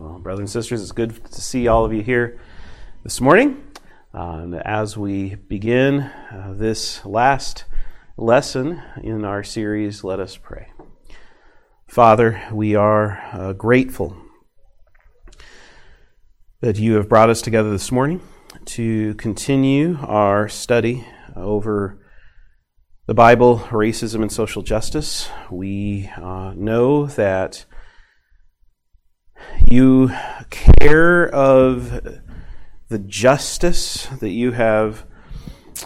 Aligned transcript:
Well, 0.00 0.20
brothers 0.20 0.38
and 0.38 0.50
sisters, 0.50 0.80
it's 0.80 0.92
good 0.92 1.24
to 1.24 1.40
see 1.40 1.66
all 1.66 1.84
of 1.84 1.92
you 1.92 2.02
here 2.02 2.38
this 3.02 3.20
morning. 3.20 3.66
Um, 4.14 4.54
as 4.54 4.96
we 4.96 5.34
begin 5.34 6.02
uh, 6.02 6.54
this 6.56 7.04
last 7.04 7.64
lesson 8.16 8.80
in 9.02 9.24
our 9.24 9.42
series, 9.42 10.04
let 10.04 10.20
us 10.20 10.36
pray. 10.36 10.68
Father, 11.88 12.40
we 12.52 12.76
are 12.76 13.20
uh, 13.32 13.52
grateful 13.54 14.16
that 16.60 16.78
you 16.78 16.94
have 16.94 17.08
brought 17.08 17.28
us 17.28 17.42
together 17.42 17.70
this 17.70 17.90
morning 17.90 18.20
to 18.66 19.14
continue 19.14 19.98
our 20.02 20.48
study 20.48 21.04
over 21.34 21.98
the 23.06 23.14
Bible, 23.14 23.58
racism, 23.70 24.22
and 24.22 24.30
social 24.30 24.62
justice. 24.62 25.28
We 25.50 26.08
uh, 26.16 26.52
know 26.54 27.06
that 27.06 27.64
you 29.70 30.10
care 30.50 31.28
of 31.28 32.00
the 32.88 32.98
justice 32.98 34.06
that 34.20 34.30
you 34.30 34.52
have 34.52 35.04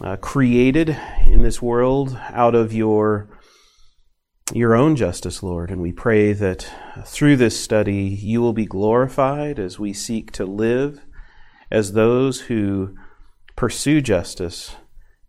uh, 0.01 0.16
created 0.16 0.97
in 1.27 1.43
this 1.43 1.60
world 1.60 2.19
out 2.30 2.55
of 2.55 2.73
your 2.73 3.29
your 4.52 4.74
own 4.74 4.96
justice, 4.96 5.43
Lord. 5.43 5.70
And 5.70 5.80
we 5.80 5.93
pray 5.93 6.32
that 6.32 6.71
through 7.07 7.37
this 7.37 7.59
study 7.59 8.04
you 8.04 8.40
will 8.40 8.52
be 8.52 8.66
glorified 8.66 9.59
as 9.59 9.79
we 9.79 9.93
seek 9.93 10.30
to 10.32 10.45
live 10.45 11.01
as 11.71 11.93
those 11.93 12.43
who 12.43 12.95
pursue 13.57 14.01
justice 14.01 14.77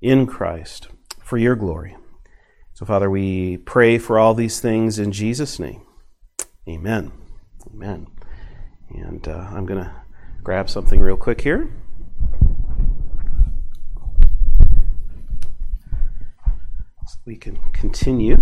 in 0.01 0.27
Christ 0.27 0.89
for 1.23 1.37
your 1.37 1.55
glory. 1.55 1.95
So, 2.73 2.85
Father, 2.85 3.09
we 3.09 3.57
pray 3.57 3.97
for 3.97 4.19
all 4.19 4.33
these 4.33 4.59
things 4.59 4.99
in 4.99 5.11
Jesus' 5.11 5.59
name. 5.59 5.85
Amen. 6.67 7.11
Amen. 7.71 8.07
And 8.93 9.27
uh, 9.27 9.49
I'm 9.51 9.65
going 9.65 9.83
to 9.83 9.91
grab 10.43 10.69
something 10.69 10.99
real 10.99 11.17
quick 11.17 11.41
here. 11.41 11.69
So 17.07 17.17
we 17.25 17.35
can 17.35 17.57
continue. 17.73 18.37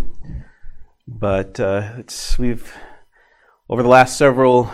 But 1.07 1.59
uh, 1.59 2.03
we've, 2.37 2.73
over 3.69 3.81
the 3.81 3.89
last 3.89 4.17
several 4.17 4.71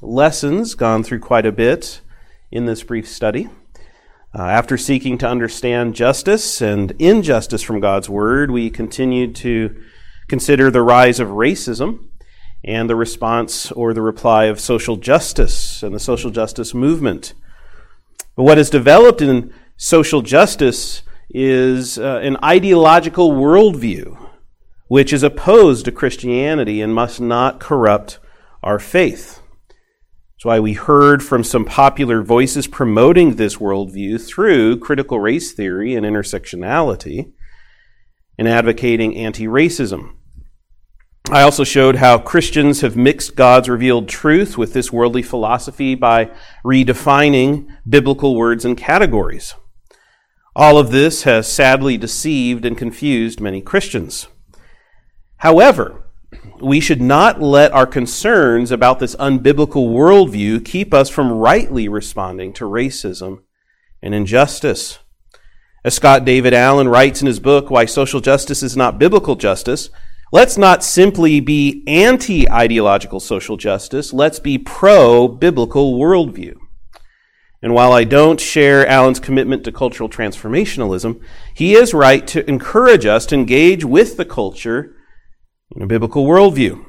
lessons, 0.00 0.74
gone 0.74 1.02
through 1.02 1.20
quite 1.20 1.46
a 1.46 1.52
bit 1.52 2.00
in 2.50 2.66
this 2.66 2.82
brief 2.82 3.08
study. 3.08 3.48
Uh, 4.32 4.42
after 4.42 4.76
seeking 4.76 5.18
to 5.18 5.28
understand 5.28 5.94
justice 5.94 6.60
and 6.60 6.92
injustice 7.00 7.62
from 7.62 7.80
God's 7.80 8.08
Word, 8.08 8.50
we 8.50 8.70
continued 8.70 9.34
to 9.36 9.82
consider 10.28 10.70
the 10.70 10.82
rise 10.82 11.18
of 11.18 11.28
racism 11.28 12.09
and 12.64 12.88
the 12.88 12.96
response 12.96 13.72
or 13.72 13.94
the 13.94 14.02
reply 14.02 14.44
of 14.44 14.60
social 14.60 14.96
justice 14.96 15.82
and 15.82 15.94
the 15.94 16.00
social 16.00 16.30
justice 16.30 16.74
movement. 16.74 17.34
But 18.36 18.44
what 18.44 18.58
has 18.58 18.70
developed 18.70 19.22
in 19.22 19.52
social 19.76 20.22
justice 20.22 21.02
is 21.30 21.98
uh, 21.98 22.20
an 22.22 22.36
ideological 22.42 23.32
worldview 23.32 24.20
which 24.90 25.12
is 25.12 25.22
opposed 25.22 25.84
to 25.84 25.92
Christianity 25.92 26.82
and 26.82 26.92
must 26.92 27.20
not 27.20 27.60
corrupt 27.60 28.18
our 28.60 28.80
faith. 28.80 29.40
That's 30.34 30.44
why 30.44 30.58
we 30.58 30.72
heard 30.72 31.22
from 31.22 31.44
some 31.44 31.64
popular 31.64 32.22
voices 32.22 32.66
promoting 32.66 33.36
this 33.36 33.58
worldview 33.58 34.20
through 34.20 34.80
critical 34.80 35.20
race 35.20 35.52
theory 35.52 35.94
and 35.94 36.04
intersectionality 36.04 37.30
and 38.36 38.48
advocating 38.48 39.16
anti 39.16 39.46
racism. 39.46 40.16
I 41.28 41.42
also 41.42 41.64
showed 41.64 41.96
how 41.96 42.18
Christians 42.18 42.80
have 42.80 42.96
mixed 42.96 43.36
God's 43.36 43.68
revealed 43.68 44.08
truth 44.08 44.56
with 44.56 44.72
this 44.72 44.92
worldly 44.92 45.22
philosophy 45.22 45.94
by 45.94 46.30
redefining 46.64 47.68
biblical 47.88 48.34
words 48.34 48.64
and 48.64 48.76
categories. 48.76 49.54
All 50.56 50.78
of 50.78 50.90
this 50.90 51.22
has 51.22 51.50
sadly 51.50 51.96
deceived 51.96 52.64
and 52.64 52.76
confused 52.76 53.40
many 53.40 53.60
Christians. 53.60 54.26
However, 55.36 56.04
we 56.60 56.80
should 56.80 57.00
not 57.00 57.40
let 57.40 57.72
our 57.72 57.86
concerns 57.86 58.70
about 58.70 58.98
this 58.98 59.16
unbiblical 59.16 59.88
worldview 59.88 60.64
keep 60.64 60.92
us 60.92 61.08
from 61.08 61.32
rightly 61.32 61.88
responding 61.88 62.52
to 62.54 62.64
racism 62.64 63.42
and 64.02 64.14
injustice. 64.14 64.98
As 65.84 65.94
Scott 65.94 66.24
David 66.24 66.52
Allen 66.52 66.88
writes 66.88 67.20
in 67.20 67.26
his 67.26 67.40
book, 67.40 67.70
Why 67.70 67.84
Social 67.84 68.20
Justice 68.20 68.62
is 68.62 68.76
Not 68.76 68.98
Biblical 68.98 69.36
Justice, 69.36 69.90
Let's 70.32 70.56
not 70.56 70.84
simply 70.84 71.40
be 71.40 71.82
anti 71.88 72.48
ideological 72.48 73.18
social 73.18 73.56
justice, 73.56 74.12
let's 74.12 74.38
be 74.38 74.58
pro 74.58 75.26
biblical 75.26 75.98
worldview. 75.98 76.54
And 77.62 77.74
while 77.74 77.92
I 77.92 78.04
don't 78.04 78.40
share 78.40 78.86
Allen's 78.86 79.20
commitment 79.20 79.64
to 79.64 79.72
cultural 79.72 80.08
transformationalism, 80.08 81.20
he 81.54 81.74
is 81.74 81.92
right 81.92 82.26
to 82.28 82.48
encourage 82.48 83.04
us 83.04 83.26
to 83.26 83.34
engage 83.34 83.84
with 83.84 84.16
the 84.16 84.24
culture 84.24 84.96
in 85.74 85.82
a 85.82 85.86
biblical 85.86 86.24
worldview. 86.24 86.84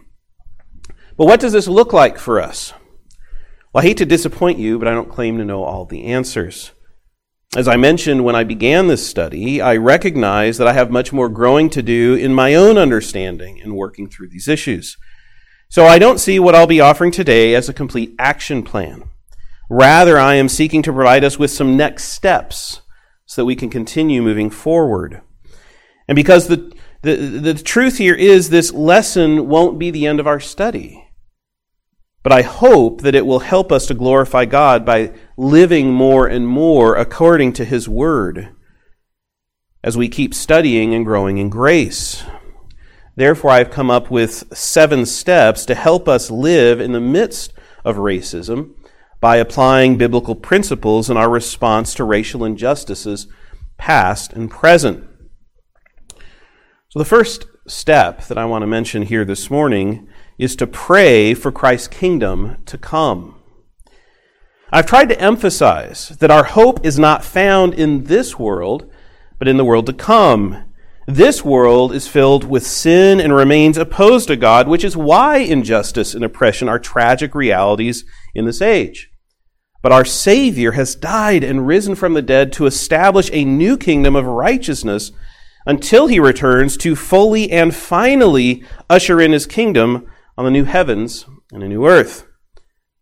But 1.17 1.25
what 1.25 1.39
does 1.39 1.51
this 1.51 1.67
look 1.67 1.93
like 1.93 2.17
for 2.17 2.39
us? 2.39 2.73
Well, 3.73 3.83
I 3.83 3.87
hate 3.87 3.97
to 3.97 4.05
disappoint 4.05 4.59
you, 4.59 4.79
but 4.79 4.87
I 4.87 4.91
don't 4.91 5.09
claim 5.09 5.37
to 5.39 5.45
know 5.45 5.63
all 5.63 5.85
the 5.85 6.05
answers. 6.05 6.71
As 7.53 7.67
I 7.67 7.75
mentioned 7.75 8.23
when 8.23 8.33
I 8.33 8.45
began 8.45 8.87
this 8.87 9.05
study, 9.05 9.59
I 9.59 9.75
recognize 9.75 10.57
that 10.57 10.69
I 10.69 10.73
have 10.73 10.89
much 10.89 11.11
more 11.11 11.27
growing 11.27 11.69
to 11.71 11.83
do 11.83 12.15
in 12.15 12.33
my 12.33 12.55
own 12.55 12.77
understanding 12.77 13.57
in 13.57 13.75
working 13.75 14.07
through 14.07 14.29
these 14.29 14.47
issues. 14.47 14.97
So 15.67 15.85
I 15.85 15.99
don't 15.99 16.19
see 16.19 16.39
what 16.39 16.55
I'll 16.55 16.65
be 16.65 16.79
offering 16.79 17.11
today 17.11 17.53
as 17.53 17.67
a 17.67 17.73
complete 17.73 18.15
action 18.17 18.63
plan. 18.63 19.03
Rather, 19.69 20.17
I 20.17 20.35
am 20.35 20.47
seeking 20.47 20.81
to 20.83 20.93
provide 20.93 21.25
us 21.25 21.37
with 21.37 21.51
some 21.51 21.75
next 21.75 22.05
steps 22.05 22.83
so 23.25 23.41
that 23.41 23.45
we 23.45 23.57
can 23.57 23.69
continue 23.69 24.21
moving 24.21 24.49
forward. 24.49 25.21
And 26.07 26.15
because 26.15 26.47
the, 26.47 26.73
the, 27.01 27.17
the 27.17 27.53
truth 27.53 27.97
here 27.97 28.15
is 28.15 28.49
this 28.49 28.71
lesson 28.71 29.49
won't 29.49 29.77
be 29.77 29.91
the 29.91 30.07
end 30.07 30.21
of 30.21 30.27
our 30.27 30.39
study. 30.39 31.00
But 32.23 32.31
I 32.31 32.43
hope 32.43 33.01
that 33.01 33.15
it 33.15 33.25
will 33.25 33.39
help 33.39 33.71
us 33.71 33.87
to 33.87 33.93
glorify 33.93 34.45
God 34.45 34.85
by 34.85 35.13
living 35.37 35.91
more 35.91 36.27
and 36.27 36.47
more 36.47 36.95
according 36.95 37.53
to 37.53 37.65
His 37.65 37.89
Word 37.89 38.49
as 39.83 39.97
we 39.97 40.07
keep 40.07 40.33
studying 40.33 40.93
and 40.93 41.05
growing 41.05 41.39
in 41.39 41.49
grace. 41.49 42.23
Therefore, 43.15 43.51
I've 43.51 43.71
come 43.71 43.89
up 43.89 44.11
with 44.11 44.55
seven 44.55 45.05
steps 45.05 45.65
to 45.65 45.75
help 45.75 46.07
us 46.07 46.31
live 46.31 46.79
in 46.79 46.91
the 46.91 47.01
midst 47.01 47.53
of 47.83 47.97
racism 47.97 48.75
by 49.19 49.37
applying 49.37 49.97
biblical 49.97 50.35
principles 50.35 51.09
in 51.09 51.17
our 51.17 51.29
response 51.29 51.93
to 51.95 52.03
racial 52.03 52.45
injustices, 52.45 53.27
past 53.77 54.33
and 54.33 54.49
present. 54.49 55.03
So, 56.89 56.99
the 56.99 57.05
first 57.05 57.45
step 57.67 58.25
that 58.25 58.37
I 58.37 58.45
want 58.45 58.63
to 58.63 58.67
mention 58.67 59.03
here 59.03 59.25
this 59.25 59.49
morning 59.49 60.07
is 60.41 60.55
to 60.55 60.65
pray 60.65 61.35
for 61.35 61.51
Christ's 61.51 61.87
kingdom 61.87 62.57
to 62.65 62.75
come. 62.75 63.35
I've 64.71 64.87
tried 64.87 65.09
to 65.09 65.21
emphasize 65.21 66.09
that 66.17 66.31
our 66.31 66.45
hope 66.45 66.83
is 66.83 66.97
not 66.97 67.23
found 67.23 67.75
in 67.75 68.05
this 68.05 68.39
world, 68.39 68.91
but 69.37 69.47
in 69.47 69.57
the 69.57 69.63
world 69.63 69.85
to 69.85 69.93
come. 69.93 70.63
This 71.05 71.45
world 71.45 71.93
is 71.93 72.07
filled 72.07 72.43
with 72.43 72.65
sin 72.65 73.19
and 73.19 73.35
remains 73.35 73.77
opposed 73.77 74.29
to 74.29 74.35
God, 74.35 74.67
which 74.67 74.83
is 74.83 74.97
why 74.97 75.37
injustice 75.37 76.15
and 76.15 76.25
oppression 76.25 76.67
are 76.67 76.79
tragic 76.79 77.35
realities 77.35 78.03
in 78.33 78.45
this 78.45 78.63
age. 78.63 79.11
But 79.83 79.91
our 79.91 80.05
Savior 80.05 80.71
has 80.71 80.95
died 80.95 81.43
and 81.43 81.67
risen 81.67 81.93
from 81.93 82.15
the 82.15 82.21
dead 82.23 82.51
to 82.53 82.65
establish 82.65 83.29
a 83.31 83.45
new 83.45 83.77
kingdom 83.77 84.15
of 84.15 84.25
righteousness 84.25 85.11
until 85.67 86.07
he 86.07 86.19
returns 86.19 86.77
to 86.77 86.95
fully 86.95 87.51
and 87.51 87.75
finally 87.75 88.63
usher 88.89 89.21
in 89.21 89.33
his 89.33 89.45
kingdom 89.45 90.07
on 90.37 90.45
the 90.45 90.51
new 90.51 90.63
heavens 90.63 91.25
and 91.51 91.63
a 91.63 91.67
new 91.67 91.85
earth. 91.85 92.27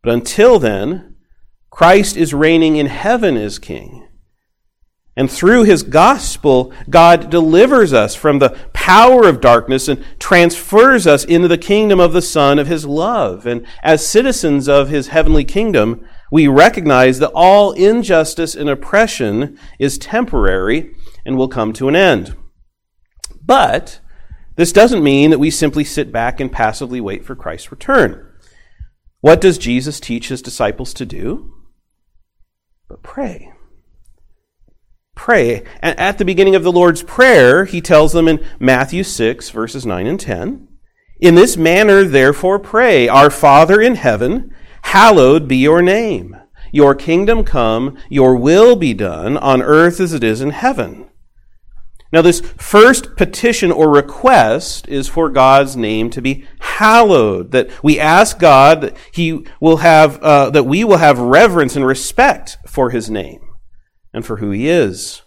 But 0.01 0.13
until 0.13 0.59
then, 0.59 1.15
Christ 1.69 2.17
is 2.17 2.33
reigning 2.33 2.75
in 2.75 2.87
heaven 2.87 3.37
as 3.37 3.59
King. 3.59 4.07
And 5.15 5.29
through 5.29 5.63
his 5.65 5.83
gospel, 5.83 6.71
God 6.89 7.29
delivers 7.29 7.91
us 7.91 8.15
from 8.15 8.39
the 8.39 8.57
power 8.71 9.27
of 9.27 9.41
darkness 9.41 9.89
and 9.89 10.01
transfers 10.17 11.05
us 11.05 11.25
into 11.25 11.49
the 11.49 11.57
kingdom 11.57 11.99
of 11.99 12.13
the 12.13 12.21
Son 12.21 12.57
of 12.57 12.67
his 12.67 12.85
love. 12.85 13.45
And 13.45 13.67
as 13.83 14.07
citizens 14.07 14.69
of 14.69 14.87
his 14.87 15.09
heavenly 15.09 15.43
kingdom, 15.43 16.05
we 16.31 16.47
recognize 16.47 17.19
that 17.19 17.31
all 17.35 17.73
injustice 17.73 18.55
and 18.55 18.69
oppression 18.69 19.59
is 19.77 19.97
temporary 19.97 20.95
and 21.25 21.37
will 21.37 21.49
come 21.49 21.73
to 21.73 21.89
an 21.89 21.97
end. 21.97 22.37
But 23.43 23.99
this 24.59 24.73
doesn't 24.73 25.01
mean 25.01 25.29
that 25.29 25.39
we 25.39 25.51
simply 25.51 25.85
sit 25.85 26.11
back 26.11 26.41
and 26.41 26.51
passively 26.51 26.99
wait 26.99 27.23
for 27.23 27.33
Christ's 27.33 27.71
return. 27.71 28.29
What 29.21 29.39
does 29.39 29.57
Jesus 29.57 30.01
teach 30.01 30.27
his 30.27 30.41
disciples 30.41 30.93
to 30.95 31.05
do? 31.05 31.53
But 32.89 33.01
pray. 33.01 33.53
Pray. 35.15 35.63
And 35.81 35.97
at 35.97 36.17
the 36.17 36.25
beginning 36.25 36.55
of 36.55 36.63
the 36.63 36.73
Lord's 36.73 37.03
Prayer, 37.03 37.63
he 37.63 37.79
tells 37.79 38.11
them 38.11 38.27
in 38.27 38.45
Matthew 38.59 39.05
6, 39.05 39.49
verses 39.49 39.85
9 39.85 40.05
and 40.05 40.19
10 40.19 40.67
In 41.21 41.35
this 41.35 41.55
manner, 41.55 42.03
therefore, 42.03 42.59
pray 42.59 43.07
Our 43.07 43.29
Father 43.29 43.79
in 43.79 43.95
heaven, 43.95 44.53
hallowed 44.81 45.47
be 45.47 45.55
your 45.55 45.81
name. 45.81 46.35
Your 46.73 46.95
kingdom 46.95 47.45
come, 47.45 47.97
your 48.09 48.35
will 48.35 48.75
be 48.75 48.93
done 48.93 49.37
on 49.37 49.61
earth 49.61 50.01
as 50.01 50.11
it 50.11 50.21
is 50.21 50.41
in 50.41 50.49
heaven. 50.49 51.08
Now, 52.11 52.23
this 52.23 52.41
first 52.57 53.15
petition 53.15 53.71
or 53.71 53.89
request 53.89 54.87
is 54.87 55.07
for 55.07 55.29
God's 55.29 55.75
name 55.75 56.09
to 56.09 56.21
be 56.21 56.45
hallowed. 56.59 57.51
That 57.51 57.69
we 57.83 57.99
ask 57.99 58.39
God 58.39 58.81
that 58.81 58.97
He 59.13 59.45
will 59.61 59.77
have, 59.77 60.17
uh, 60.23 60.49
that 60.49 60.63
we 60.65 60.83
will 60.83 60.97
have 60.97 61.19
reverence 61.19 61.75
and 61.75 61.85
respect 61.85 62.57
for 62.65 62.89
His 62.89 63.11
name 63.11 63.41
and 64.11 64.25
for 64.25 64.37
who 64.37 64.49
He 64.49 64.67
is. 64.67 65.21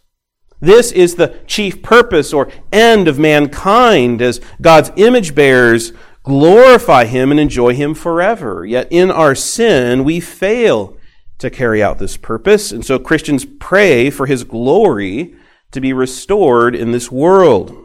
This 0.61 0.91
is 0.91 1.15
the 1.15 1.39
chief 1.47 1.83
purpose 1.83 2.33
or 2.33 2.51
end 2.73 3.07
of 3.07 3.19
mankind 3.19 4.21
as 4.21 4.41
God's 4.61 4.91
image 4.97 5.35
bearers 5.37 5.93
glorify 6.25 7.05
Him 7.05 7.31
and 7.31 7.39
enjoy 7.39 7.75
Him 7.75 7.95
forever. 7.95 8.65
Yet 8.65 8.89
in 8.91 9.13
our 9.13 9.37
sin, 9.37 10.03
we 10.03 10.19
fail 10.19 10.97
to 11.39 11.49
carry 11.49 11.81
out 11.81 11.99
this 11.99 12.17
purpose. 12.17 12.73
And 12.73 12.85
so 12.85 12.99
Christians 12.99 13.45
pray 13.45 14.11
for 14.11 14.27
His 14.27 14.43
glory 14.43 15.37
to 15.73 15.81
be 15.81 15.93
restored 15.93 16.75
in 16.75 16.93
this 16.93 17.11
world. 17.11 17.77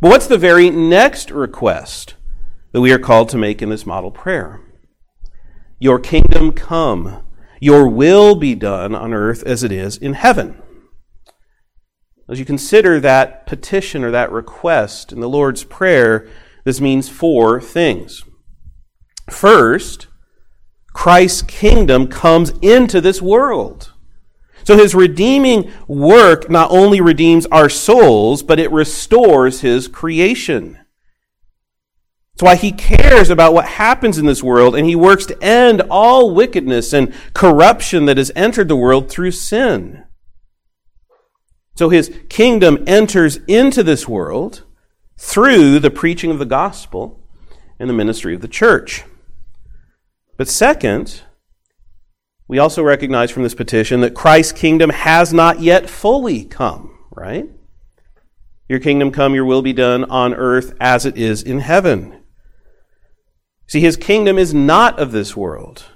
But 0.00 0.10
what's 0.10 0.26
the 0.26 0.38
very 0.38 0.68
next 0.68 1.30
request 1.30 2.14
that 2.72 2.80
we 2.80 2.92
are 2.92 2.98
called 2.98 3.28
to 3.30 3.38
make 3.38 3.62
in 3.62 3.70
this 3.70 3.86
model 3.86 4.10
prayer? 4.10 4.60
Your 5.78 5.98
kingdom 5.98 6.52
come, 6.52 7.24
your 7.60 7.88
will 7.88 8.34
be 8.34 8.54
done 8.54 8.94
on 8.94 9.14
earth 9.14 9.42
as 9.44 9.62
it 9.62 9.72
is 9.72 9.96
in 9.96 10.14
heaven. 10.14 10.60
As 12.28 12.38
you 12.38 12.44
consider 12.44 12.98
that 12.98 13.46
petition 13.46 14.04
or 14.04 14.10
that 14.10 14.32
request 14.32 15.12
in 15.12 15.20
the 15.20 15.28
Lord's 15.28 15.64
Prayer, 15.64 16.28
this 16.64 16.80
means 16.80 17.08
four 17.08 17.60
things. 17.60 18.24
First, 19.30 20.08
Christ's 20.92 21.42
kingdom 21.42 22.06
comes 22.06 22.50
into 22.62 23.00
this 23.00 23.22
world. 23.22 23.91
So 24.64 24.76
his 24.76 24.94
redeeming 24.94 25.70
work 25.86 26.48
not 26.48 26.70
only 26.70 27.00
redeems 27.00 27.46
our 27.46 27.68
souls, 27.68 28.42
but 28.42 28.60
it 28.60 28.70
restores 28.70 29.60
his 29.60 29.88
creation. 29.88 30.78
That's 32.34 32.42
why 32.42 32.56
he 32.56 32.72
cares 32.72 33.30
about 33.30 33.54
what 33.54 33.66
happens 33.66 34.18
in 34.18 34.26
this 34.26 34.42
world, 34.42 34.74
and 34.74 34.86
he 34.86 34.96
works 34.96 35.26
to 35.26 35.42
end 35.42 35.82
all 35.90 36.34
wickedness 36.34 36.92
and 36.92 37.12
corruption 37.34 38.06
that 38.06 38.16
has 38.16 38.32
entered 38.34 38.68
the 38.68 38.76
world 38.76 39.10
through 39.10 39.32
sin. 39.32 40.04
So 41.76 41.88
his 41.88 42.16
kingdom 42.28 42.84
enters 42.86 43.36
into 43.48 43.82
this 43.82 44.08
world 44.08 44.64
through 45.18 45.78
the 45.78 45.90
preaching 45.90 46.30
of 46.30 46.38
the 46.38 46.44
gospel 46.44 47.20
and 47.78 47.88
the 47.88 47.94
ministry 47.94 48.34
of 48.34 48.40
the 48.40 48.48
church. 48.48 49.04
But 50.36 50.48
second, 50.48 51.22
we 52.52 52.58
also 52.58 52.82
recognize 52.82 53.30
from 53.30 53.44
this 53.44 53.54
petition 53.54 54.02
that 54.02 54.12
Christ's 54.12 54.52
kingdom 54.52 54.90
has 54.90 55.32
not 55.32 55.60
yet 55.60 55.88
fully 55.88 56.44
come, 56.44 56.98
right? 57.10 57.48
Your 58.68 58.78
kingdom 58.78 59.10
come, 59.10 59.34
your 59.34 59.46
will 59.46 59.62
be 59.62 59.72
done 59.72 60.04
on 60.04 60.34
earth 60.34 60.74
as 60.78 61.06
it 61.06 61.16
is 61.16 61.42
in 61.42 61.60
heaven. 61.60 62.22
See, 63.68 63.80
his 63.80 63.96
kingdom 63.96 64.36
is 64.36 64.52
not 64.52 64.98
of 64.98 65.12
this 65.12 65.34
world. 65.34 65.86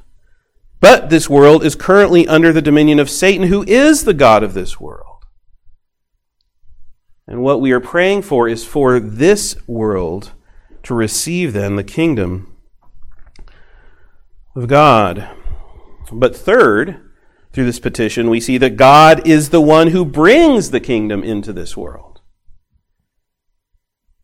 But 0.80 1.10
this 1.10 1.28
world 1.28 1.62
is 1.62 1.74
currently 1.74 2.26
under 2.26 2.54
the 2.54 2.62
dominion 2.62 3.00
of 3.00 3.10
Satan, 3.10 3.48
who 3.48 3.62
is 3.64 4.04
the 4.04 4.14
God 4.14 4.42
of 4.42 4.54
this 4.54 4.80
world. 4.80 5.26
And 7.26 7.42
what 7.42 7.60
we 7.60 7.70
are 7.72 7.80
praying 7.80 8.22
for 8.22 8.48
is 8.48 8.64
for 8.64 8.98
this 8.98 9.56
world 9.68 10.32
to 10.84 10.94
receive 10.94 11.52
then 11.52 11.76
the 11.76 11.84
kingdom 11.84 12.56
of 14.54 14.68
God. 14.68 15.36
But 16.12 16.36
third, 16.36 17.00
through 17.52 17.64
this 17.64 17.80
petition, 17.80 18.28
we 18.30 18.40
see 18.40 18.58
that 18.58 18.76
God 18.76 19.26
is 19.26 19.50
the 19.50 19.60
one 19.60 19.88
who 19.88 20.04
brings 20.04 20.70
the 20.70 20.80
kingdom 20.80 21.22
into 21.22 21.52
this 21.52 21.76
world. 21.76 22.20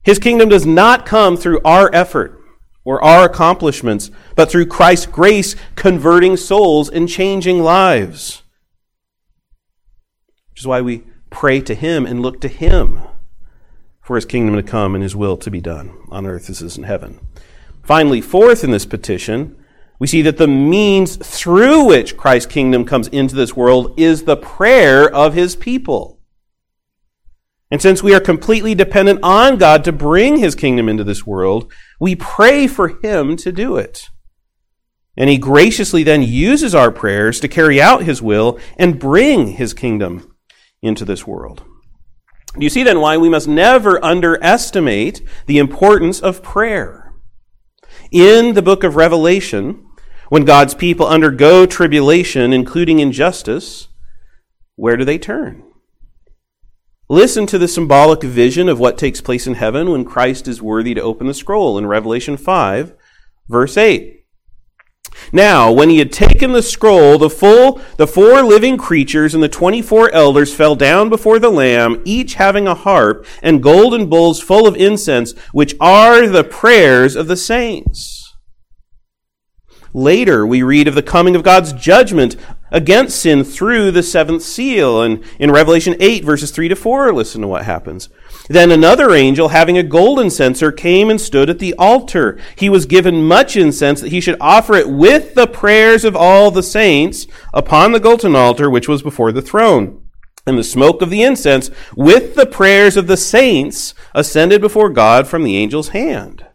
His 0.02 0.18
kingdom 0.18 0.48
does 0.48 0.66
not 0.66 1.06
come 1.06 1.36
through 1.36 1.60
our 1.64 1.90
effort 1.94 2.38
or 2.84 3.02
our 3.02 3.24
accomplishments, 3.24 4.10
but 4.34 4.50
through 4.50 4.66
Christ's 4.66 5.06
grace 5.06 5.54
converting 5.76 6.36
souls 6.36 6.88
and 6.88 7.08
changing 7.08 7.60
lives. 7.60 8.42
Which 10.50 10.60
is 10.60 10.66
why 10.66 10.80
we 10.80 11.04
pray 11.30 11.60
to 11.62 11.74
Him 11.74 12.04
and 12.04 12.20
look 12.20 12.40
to 12.40 12.48
Him 12.48 13.00
for 14.02 14.16
His 14.16 14.26
kingdom 14.26 14.56
to 14.56 14.62
come 14.62 14.94
and 14.94 15.02
His 15.02 15.14
will 15.14 15.36
to 15.38 15.50
be 15.50 15.60
done 15.60 15.96
on 16.10 16.26
earth 16.26 16.50
as 16.50 16.60
it 16.60 16.66
is 16.66 16.76
in 16.76 16.84
heaven. 16.84 17.20
Finally, 17.82 18.20
fourth 18.20 18.64
in 18.64 18.72
this 18.72 18.86
petition, 18.86 19.56
we 20.02 20.08
see 20.08 20.22
that 20.22 20.36
the 20.36 20.48
means 20.48 21.14
through 21.14 21.84
which 21.84 22.16
Christ's 22.16 22.52
kingdom 22.52 22.84
comes 22.84 23.06
into 23.06 23.36
this 23.36 23.54
world 23.54 23.94
is 23.96 24.24
the 24.24 24.36
prayer 24.36 25.08
of 25.08 25.32
his 25.32 25.54
people. 25.54 26.18
And 27.70 27.80
since 27.80 28.02
we 28.02 28.12
are 28.12 28.18
completely 28.18 28.74
dependent 28.74 29.20
on 29.22 29.58
God 29.58 29.84
to 29.84 29.92
bring 29.92 30.38
his 30.38 30.56
kingdom 30.56 30.88
into 30.88 31.04
this 31.04 31.24
world, 31.24 31.72
we 32.00 32.16
pray 32.16 32.66
for 32.66 32.98
him 33.00 33.36
to 33.36 33.52
do 33.52 33.76
it. 33.76 34.08
And 35.16 35.30
he 35.30 35.38
graciously 35.38 36.02
then 36.02 36.24
uses 36.24 36.74
our 36.74 36.90
prayers 36.90 37.38
to 37.38 37.46
carry 37.46 37.80
out 37.80 38.02
his 38.02 38.20
will 38.20 38.58
and 38.76 38.98
bring 38.98 39.52
his 39.52 39.72
kingdom 39.72 40.34
into 40.82 41.04
this 41.04 41.28
world. 41.28 41.62
You 42.58 42.70
see 42.70 42.82
then 42.82 42.98
why 42.98 43.18
we 43.18 43.28
must 43.28 43.46
never 43.46 44.04
underestimate 44.04 45.22
the 45.46 45.58
importance 45.58 46.18
of 46.18 46.42
prayer. 46.42 47.14
In 48.10 48.54
the 48.54 48.62
book 48.62 48.82
of 48.82 48.96
Revelation, 48.96 49.86
when 50.32 50.46
God's 50.46 50.72
people 50.72 51.06
undergo 51.06 51.66
tribulation, 51.66 52.54
including 52.54 53.00
injustice, 53.00 53.88
where 54.76 54.96
do 54.96 55.04
they 55.04 55.18
turn? 55.18 55.62
Listen 57.10 57.44
to 57.44 57.58
the 57.58 57.68
symbolic 57.68 58.22
vision 58.22 58.66
of 58.66 58.80
what 58.80 58.96
takes 58.96 59.20
place 59.20 59.46
in 59.46 59.52
heaven 59.52 59.90
when 59.90 60.06
Christ 60.06 60.48
is 60.48 60.62
worthy 60.62 60.94
to 60.94 61.02
open 61.02 61.26
the 61.26 61.34
scroll 61.34 61.76
in 61.76 61.86
Revelation 61.86 62.38
5, 62.38 62.94
verse 63.50 63.76
8. 63.76 64.24
Now, 65.32 65.70
when 65.70 65.90
he 65.90 65.98
had 65.98 66.10
taken 66.10 66.52
the 66.52 66.62
scroll, 66.62 67.18
the 67.18 67.28
full, 67.28 67.82
the 67.98 68.06
four 68.06 68.40
living 68.40 68.78
creatures 68.78 69.34
and 69.34 69.42
the 69.42 69.50
twenty-four 69.50 70.10
elders 70.12 70.54
fell 70.54 70.76
down 70.76 71.10
before 71.10 71.40
the 71.40 71.50
Lamb, 71.50 72.00
each 72.06 72.36
having 72.36 72.66
a 72.66 72.74
harp 72.74 73.26
and 73.42 73.62
golden 73.62 74.08
bowls 74.08 74.40
full 74.40 74.66
of 74.66 74.76
incense, 74.76 75.38
which 75.52 75.74
are 75.78 76.26
the 76.26 76.42
prayers 76.42 77.16
of 77.16 77.28
the 77.28 77.36
saints. 77.36 78.21
Later, 79.94 80.46
we 80.46 80.62
read 80.62 80.88
of 80.88 80.94
the 80.94 81.02
coming 81.02 81.36
of 81.36 81.42
God's 81.42 81.72
judgment 81.74 82.36
against 82.70 83.20
sin 83.20 83.44
through 83.44 83.90
the 83.90 84.02
seventh 84.02 84.42
seal. 84.42 85.02
And 85.02 85.22
in 85.38 85.50
Revelation 85.50 85.94
8, 86.00 86.24
verses 86.24 86.50
3 86.50 86.68
to 86.68 86.76
4, 86.76 87.12
listen 87.12 87.42
to 87.42 87.48
what 87.48 87.66
happens. 87.66 88.08
Then 88.48 88.70
another 88.70 89.12
angel, 89.12 89.48
having 89.48 89.76
a 89.76 89.82
golden 89.82 90.30
censer, 90.30 90.72
came 90.72 91.10
and 91.10 91.20
stood 91.20 91.50
at 91.50 91.58
the 91.58 91.74
altar. 91.74 92.38
He 92.56 92.70
was 92.70 92.86
given 92.86 93.26
much 93.26 93.56
incense 93.56 94.00
that 94.00 94.12
he 94.12 94.20
should 94.20 94.38
offer 94.40 94.74
it 94.74 94.88
with 94.88 95.34
the 95.34 95.46
prayers 95.46 96.04
of 96.04 96.16
all 96.16 96.50
the 96.50 96.62
saints 96.62 97.26
upon 97.52 97.92
the 97.92 98.00
golden 98.00 98.34
altar 98.34 98.70
which 98.70 98.88
was 98.88 99.02
before 99.02 99.30
the 99.30 99.42
throne. 99.42 99.98
And 100.46 100.58
the 100.58 100.64
smoke 100.64 101.02
of 101.02 101.10
the 101.10 101.22
incense 101.22 101.70
with 101.94 102.34
the 102.34 102.46
prayers 102.46 102.96
of 102.96 103.06
the 103.06 103.16
saints 103.16 103.94
ascended 104.14 104.60
before 104.60 104.88
God 104.88 105.28
from 105.28 105.44
the 105.44 105.56
angel's 105.56 105.90
hand. 105.90 106.46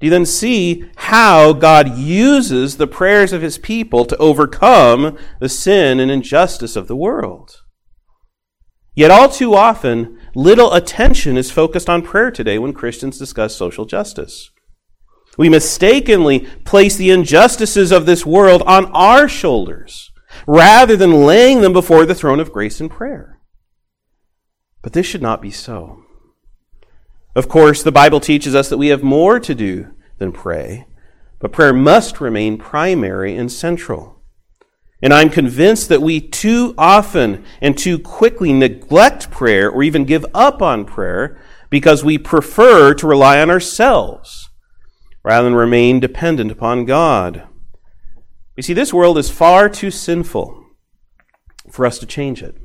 Do 0.00 0.06
you 0.06 0.10
then 0.10 0.24
see 0.24 0.86
how 0.96 1.52
God 1.52 1.98
uses 1.98 2.78
the 2.78 2.86
prayers 2.86 3.34
of 3.34 3.42
his 3.42 3.58
people 3.58 4.06
to 4.06 4.16
overcome 4.16 5.18
the 5.40 5.48
sin 5.48 6.00
and 6.00 6.10
injustice 6.10 6.74
of 6.74 6.88
the 6.88 6.96
world? 6.96 7.62
Yet, 8.94 9.10
all 9.10 9.28
too 9.28 9.54
often, 9.54 10.18
little 10.34 10.72
attention 10.72 11.36
is 11.36 11.50
focused 11.50 11.90
on 11.90 12.02
prayer 12.02 12.30
today 12.30 12.58
when 12.58 12.72
Christians 12.72 13.18
discuss 13.18 13.54
social 13.54 13.84
justice. 13.84 14.50
We 15.36 15.50
mistakenly 15.50 16.40
place 16.64 16.96
the 16.96 17.10
injustices 17.10 17.92
of 17.92 18.06
this 18.06 18.24
world 18.24 18.62
on 18.62 18.86
our 18.92 19.28
shoulders 19.28 20.10
rather 20.46 20.96
than 20.96 21.24
laying 21.26 21.60
them 21.60 21.72
before 21.72 22.06
the 22.06 22.14
throne 22.14 22.40
of 22.40 22.52
grace 22.52 22.80
in 22.80 22.88
prayer. 22.88 23.38
But 24.82 24.94
this 24.94 25.06
should 25.06 25.22
not 25.22 25.42
be 25.42 25.50
so. 25.50 26.04
Of 27.34 27.48
course, 27.48 27.82
the 27.82 27.92
Bible 27.92 28.20
teaches 28.20 28.54
us 28.54 28.68
that 28.68 28.78
we 28.78 28.88
have 28.88 29.02
more 29.02 29.38
to 29.38 29.54
do 29.54 29.94
than 30.18 30.32
pray, 30.32 30.86
but 31.38 31.52
prayer 31.52 31.72
must 31.72 32.20
remain 32.20 32.58
primary 32.58 33.36
and 33.36 33.50
central. 33.50 34.22
And 35.02 35.14
I'm 35.14 35.30
convinced 35.30 35.88
that 35.88 36.02
we 36.02 36.20
too 36.20 36.74
often 36.76 37.44
and 37.60 37.78
too 37.78 37.98
quickly 37.98 38.52
neglect 38.52 39.30
prayer 39.30 39.70
or 39.70 39.82
even 39.82 40.04
give 40.04 40.26
up 40.34 40.60
on 40.60 40.84
prayer 40.84 41.40
because 41.70 42.04
we 42.04 42.18
prefer 42.18 42.94
to 42.94 43.06
rely 43.06 43.40
on 43.40 43.48
ourselves 43.48 44.50
rather 45.22 45.44
than 45.44 45.54
remain 45.54 46.00
dependent 46.00 46.50
upon 46.50 46.84
God. 46.84 47.46
You 48.56 48.62
see, 48.62 48.74
this 48.74 48.92
world 48.92 49.16
is 49.16 49.30
far 49.30 49.68
too 49.68 49.90
sinful 49.90 50.66
for 51.70 51.86
us 51.86 51.98
to 52.00 52.06
change 52.06 52.42
it. 52.42 52.56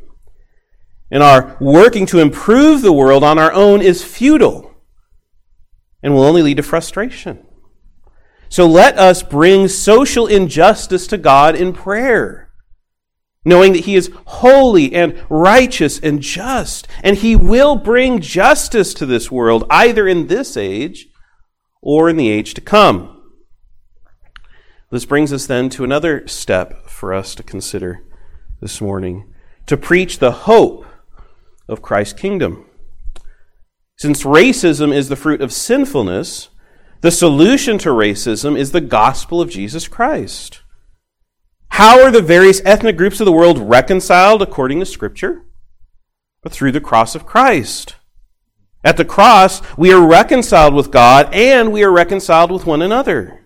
And 1.12 1.22
our 1.22 1.56
working 1.60 2.06
to 2.08 2.20
improve 2.20 2.82
the 2.82 2.94
world 2.94 3.24
on 3.24 3.38
our 3.38 3.54
own 3.54 3.82
is 3.82 4.04
futile 4.04 4.74
and 6.02 6.14
will 6.14 6.24
only 6.24 6.42
lead 6.42 6.58
to 6.58 6.64
frustration. 6.64 7.46
So 8.50 8.68
let 8.68 8.98
us 8.98 9.24
bring 9.24 9.68
social 9.68 10.28
injustice 10.28 11.08
to 11.08 11.18
God 11.18 11.56
in 11.56 11.74
prayer, 11.74 12.52
knowing 13.44 13.74
that 13.74 13.86
He 13.86 13.96
is 13.96 14.12
holy 14.26 14.94
and 14.94 15.20
righteous 15.30 16.00
and 16.00 16.22
just, 16.22 16.88
and 17.04 17.18
He 17.18 17.36
will 17.36 17.76
bring 17.76 18.22
justice 18.22 18.94
to 18.96 19.06
this 19.06 19.32
world, 19.32 19.64
either 19.70 20.08
in 20.08 20.28
this 20.28 20.56
age 20.56 21.08
or 21.82 22.10
in 22.10 22.18
the 22.18 22.30
age 22.30 22.54
to 22.54 22.62
come. 22.62 23.12
This 24.92 25.06
brings 25.06 25.34
us 25.34 25.48
then 25.48 25.70
to 25.70 25.84
another 25.84 26.28
step 26.28 26.88
for 26.88 27.14
us 27.14 27.36
to 27.36 27.44
consider 27.44 28.04
this 28.62 28.80
morning 28.80 29.34
to 29.66 29.76
preach 29.76 30.20
the 30.20 30.32
hope 30.32 30.85
of 31.68 31.82
Christ's 31.82 32.20
kingdom. 32.20 32.66
Since 33.98 34.24
racism 34.24 34.94
is 34.94 35.10
the 35.10 35.16
fruit 35.16 35.42
of 35.42 35.54
sinfulness, 35.54 36.50
the 37.02 37.12
solution 37.12 37.78
to 37.80 37.90
racism 37.90 38.58
is 38.58 38.72
the 38.72 38.82
gospel 38.82 39.42
of 39.42 39.50
Jesus 39.50 39.88
Christ. 39.88 40.62
How 41.70 42.02
are 42.04 42.12
the 42.12 42.22
various 42.22 42.62
ethnic 42.66 42.98
groups 42.98 43.20
of 43.20 43.26
the 43.26 43.32
world 43.32 43.58
reconciled 43.58 44.42
according 44.42 44.80
to 44.80 44.86
Scripture? 44.86 45.44
But 46.42 46.52
through 46.52 46.72
the 46.72 46.82
cross 46.82 47.16
of 47.16 47.26
Christ. 47.26 47.96
At 48.84 48.98
the 48.98 49.06
cross, 49.06 49.62
we 49.78 49.92
are 49.92 50.06
reconciled 50.06 50.74
with 50.74 50.92
God 50.92 51.34
and 51.34 51.72
we 51.72 51.84
are 51.84 51.92
reconciled 51.92 52.52
with 52.52 52.66
one 52.66 52.82
another. 52.82 53.45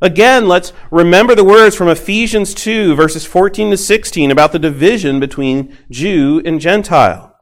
Again, 0.00 0.46
let's 0.46 0.74
remember 0.90 1.34
the 1.34 1.44
words 1.44 1.74
from 1.74 1.88
Ephesians 1.88 2.52
2, 2.52 2.94
verses 2.94 3.24
14 3.24 3.70
to 3.70 3.76
16, 3.78 4.30
about 4.30 4.52
the 4.52 4.58
division 4.58 5.20
between 5.20 5.74
Jew 5.90 6.42
and 6.44 6.60
Gentile. 6.60 7.35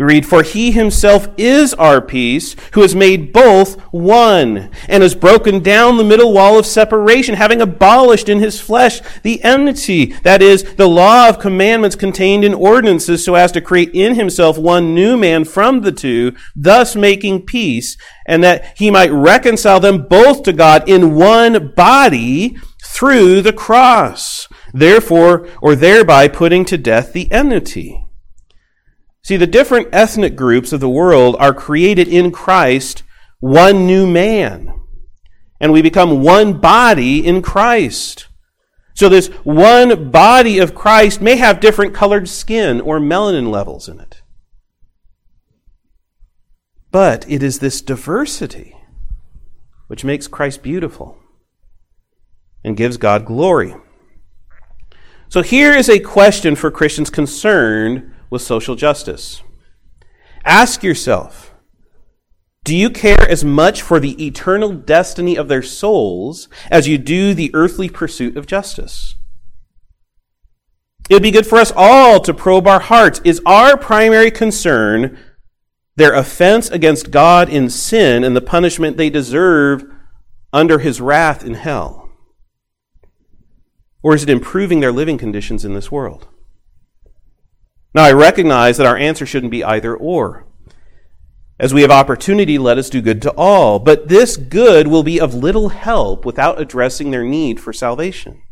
We 0.00 0.06
read, 0.06 0.24
For 0.24 0.42
he 0.42 0.72
himself 0.72 1.28
is 1.36 1.74
our 1.74 2.00
peace, 2.00 2.56
who 2.72 2.80
has 2.80 2.94
made 2.94 3.34
both 3.34 3.78
one, 3.92 4.70
and 4.88 5.02
has 5.02 5.14
broken 5.14 5.62
down 5.62 5.98
the 5.98 6.04
middle 6.04 6.32
wall 6.32 6.58
of 6.58 6.64
separation, 6.64 7.34
having 7.34 7.60
abolished 7.60 8.26
in 8.30 8.38
his 8.38 8.58
flesh 8.58 9.02
the 9.22 9.44
enmity, 9.44 10.14
that 10.22 10.40
is, 10.40 10.62
the 10.76 10.88
law 10.88 11.28
of 11.28 11.38
commandments 11.38 11.96
contained 11.96 12.46
in 12.46 12.54
ordinances, 12.54 13.22
so 13.22 13.34
as 13.34 13.52
to 13.52 13.60
create 13.60 13.90
in 13.92 14.14
himself 14.14 14.56
one 14.56 14.94
new 14.94 15.18
man 15.18 15.44
from 15.44 15.82
the 15.82 15.92
two, 15.92 16.34
thus 16.56 16.96
making 16.96 17.44
peace, 17.44 17.98
and 18.26 18.42
that 18.42 18.72
he 18.78 18.90
might 18.90 19.12
reconcile 19.12 19.80
them 19.80 20.06
both 20.08 20.44
to 20.44 20.54
God 20.54 20.88
in 20.88 21.14
one 21.14 21.74
body 21.74 22.56
through 22.82 23.42
the 23.42 23.52
cross, 23.52 24.48
therefore, 24.72 25.46
or 25.60 25.74
thereby 25.74 26.26
putting 26.26 26.64
to 26.64 26.78
death 26.78 27.12
the 27.12 27.30
enmity. 27.30 28.02
See, 29.30 29.36
the 29.36 29.46
different 29.46 29.90
ethnic 29.92 30.34
groups 30.34 30.72
of 30.72 30.80
the 30.80 30.88
world 30.88 31.36
are 31.38 31.54
created 31.54 32.08
in 32.08 32.32
Christ 32.32 33.04
one 33.38 33.86
new 33.86 34.04
man. 34.04 34.74
And 35.60 35.72
we 35.72 35.82
become 35.82 36.24
one 36.24 36.58
body 36.58 37.24
in 37.24 37.40
Christ. 37.40 38.26
So 38.92 39.08
this 39.08 39.28
one 39.44 40.10
body 40.10 40.58
of 40.58 40.74
Christ 40.74 41.20
may 41.20 41.36
have 41.36 41.60
different 41.60 41.94
colored 41.94 42.28
skin 42.28 42.80
or 42.80 42.98
melanin 42.98 43.52
levels 43.52 43.88
in 43.88 44.00
it. 44.00 44.20
But 46.90 47.24
it 47.30 47.40
is 47.40 47.60
this 47.60 47.80
diversity 47.80 48.74
which 49.86 50.02
makes 50.02 50.26
Christ 50.26 50.60
beautiful 50.60 51.16
and 52.64 52.76
gives 52.76 52.96
God 52.96 53.26
glory. 53.26 53.76
So 55.28 55.42
here 55.42 55.72
is 55.72 55.88
a 55.88 56.00
question 56.00 56.56
for 56.56 56.72
Christians 56.72 57.10
concerned 57.10 58.12
with 58.30 58.42
social 58.42 58.76
justice. 58.76 59.42
Ask 60.44 60.82
yourself 60.82 61.50
do 62.62 62.76
you 62.76 62.90
care 62.90 63.28
as 63.28 63.44
much 63.44 63.80
for 63.80 63.98
the 63.98 64.24
eternal 64.24 64.72
destiny 64.72 65.36
of 65.36 65.48
their 65.48 65.62
souls 65.62 66.48
as 66.70 66.86
you 66.86 66.98
do 66.98 67.32
the 67.32 67.50
earthly 67.54 67.88
pursuit 67.88 68.36
of 68.36 68.46
justice? 68.46 69.16
It 71.08 71.14
would 71.14 71.22
be 71.22 71.30
good 71.30 71.46
for 71.46 71.58
us 71.58 71.72
all 71.74 72.20
to 72.20 72.34
probe 72.34 72.68
our 72.68 72.80
hearts. 72.80 73.20
Is 73.24 73.40
our 73.46 73.76
primary 73.76 74.30
concern 74.30 75.18
their 75.96 76.14
offense 76.14 76.70
against 76.70 77.10
God 77.10 77.48
in 77.48 77.68
sin 77.70 78.22
and 78.22 78.36
the 78.36 78.40
punishment 78.40 78.96
they 78.96 79.10
deserve 79.10 79.84
under 80.52 80.78
his 80.78 81.00
wrath 81.00 81.44
in 81.44 81.54
hell? 81.54 82.10
Or 84.02 84.14
is 84.14 84.22
it 84.22 84.30
improving 84.30 84.80
their 84.80 84.92
living 84.92 85.18
conditions 85.18 85.64
in 85.64 85.74
this 85.74 85.90
world? 85.90 86.28
Now, 87.94 88.04
I 88.04 88.12
recognize 88.12 88.76
that 88.76 88.86
our 88.86 88.96
answer 88.96 89.26
shouldn't 89.26 89.50
be 89.50 89.64
either 89.64 89.96
or. 89.96 90.46
As 91.58 91.74
we 91.74 91.82
have 91.82 91.90
opportunity, 91.90 92.56
let 92.56 92.78
us 92.78 92.88
do 92.88 93.02
good 93.02 93.20
to 93.22 93.32
all. 93.32 93.78
But 93.78 94.08
this 94.08 94.36
good 94.36 94.88
will 94.88 95.02
be 95.02 95.20
of 95.20 95.34
little 95.34 95.68
help 95.68 96.24
without 96.24 96.60
addressing 96.60 97.10
their 97.10 97.24
need 97.24 97.60
for 97.60 97.72
salvation. 97.72 98.42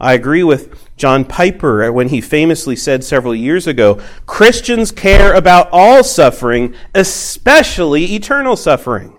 I 0.00 0.12
agree 0.12 0.44
with 0.44 0.96
John 0.96 1.24
Piper 1.24 1.92
when 1.92 2.08
he 2.08 2.20
famously 2.20 2.76
said 2.76 3.02
several 3.02 3.34
years 3.34 3.66
ago 3.66 4.00
Christians 4.26 4.92
care 4.92 5.34
about 5.34 5.68
all 5.72 6.04
suffering, 6.04 6.74
especially 6.94 8.14
eternal 8.14 8.56
suffering. 8.56 9.18